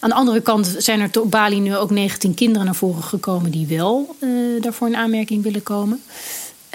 [0.00, 3.50] Aan de andere kant zijn er op Bali nu ook 19 kinderen naar voren gekomen
[3.50, 6.02] die wel uh, daarvoor in aanmerking willen komen.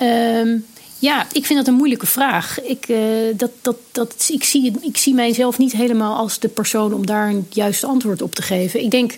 [0.01, 0.65] Um,
[0.99, 2.61] ja, ik vind dat een moeilijke vraag.
[2.61, 2.97] Ik, uh,
[3.35, 7.29] dat, dat, dat, ik, zie, ik zie mijzelf niet helemaal als de persoon om daar
[7.29, 8.83] een juist antwoord op te geven.
[8.83, 9.15] Ik denk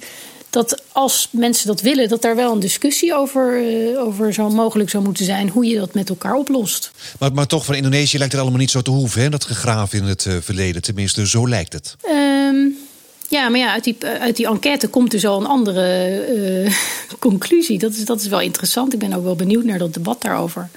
[0.49, 4.89] dat als mensen dat willen, dat daar wel een discussie over, uh, over zo mogelijk
[4.89, 5.49] zou moeten zijn.
[5.49, 6.91] Hoe je dat met elkaar oplost.
[7.19, 9.29] Maar, maar toch, van Indonesië lijkt het allemaal niet zo te hoeven, hè?
[9.29, 10.81] dat gegraven in het uh, verleden.
[10.81, 11.95] Tenminste, zo lijkt het.
[12.09, 12.77] Um,
[13.29, 16.73] ja, maar ja, uit die, uit die enquête komt dus al een andere uh,
[17.19, 17.79] conclusie.
[17.79, 18.93] Dat is, dat is wel interessant.
[18.93, 20.69] Ik ben ook wel benieuwd naar dat debat daarover.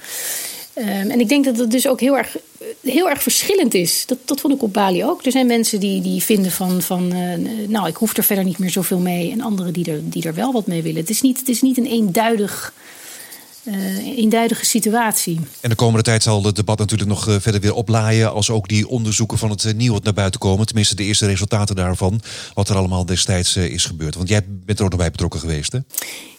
[0.77, 2.37] Um, en ik denk dat het dus ook heel erg,
[2.81, 4.03] heel erg verschillend is.
[4.05, 5.25] Dat, dat vond ik op Bali ook.
[5.25, 8.57] Er zijn mensen die, die vinden van, van uh, nou, ik hoef er verder niet
[8.57, 9.31] meer zoveel mee.
[9.31, 11.01] En anderen die er, die er wel wat mee willen.
[11.01, 12.73] Het is niet, het is niet een eenduidig,
[13.65, 15.39] uh, eenduidige situatie.
[15.61, 18.33] En de komende tijd zal het debat natuurlijk nog uh, verder weer oplaaien.
[18.33, 20.65] Als ook die onderzoeken van het uh, nieuws naar buiten komen.
[20.65, 22.21] Tenminste, de eerste resultaten daarvan.
[22.53, 24.15] Wat er allemaal destijds is gebeurd.
[24.15, 25.79] Want jij bent er ook nog bij betrokken geweest, hè?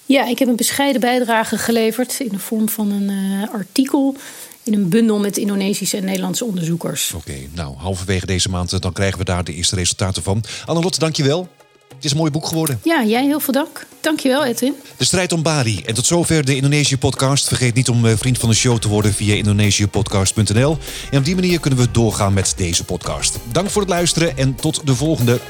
[0.07, 3.11] Ja, ik heb een bescheiden bijdrage geleverd in de vorm van een
[3.53, 4.17] artikel
[4.63, 7.13] in een bundel met Indonesische en Nederlandse onderzoekers.
[7.13, 10.45] Oké, okay, nou, halverwege deze maand dan krijgen we daar de eerste resultaten van.
[10.67, 11.49] Annelotte, dankjewel.
[11.97, 12.81] Het is een mooi boek geworden.
[12.83, 13.87] Ja, jij heel veel dank.
[14.01, 14.75] Dankjewel, Edwin.
[14.97, 15.83] De strijd om Bali.
[15.87, 17.49] En tot zover de Indonesië-podcast.
[17.49, 20.79] Vergeet niet om vriend van de show te worden via indonesiëpodcast.nl.
[21.11, 23.39] En op die manier kunnen we doorgaan met deze podcast.
[23.53, 25.41] Dank voor het luisteren en tot de volgende.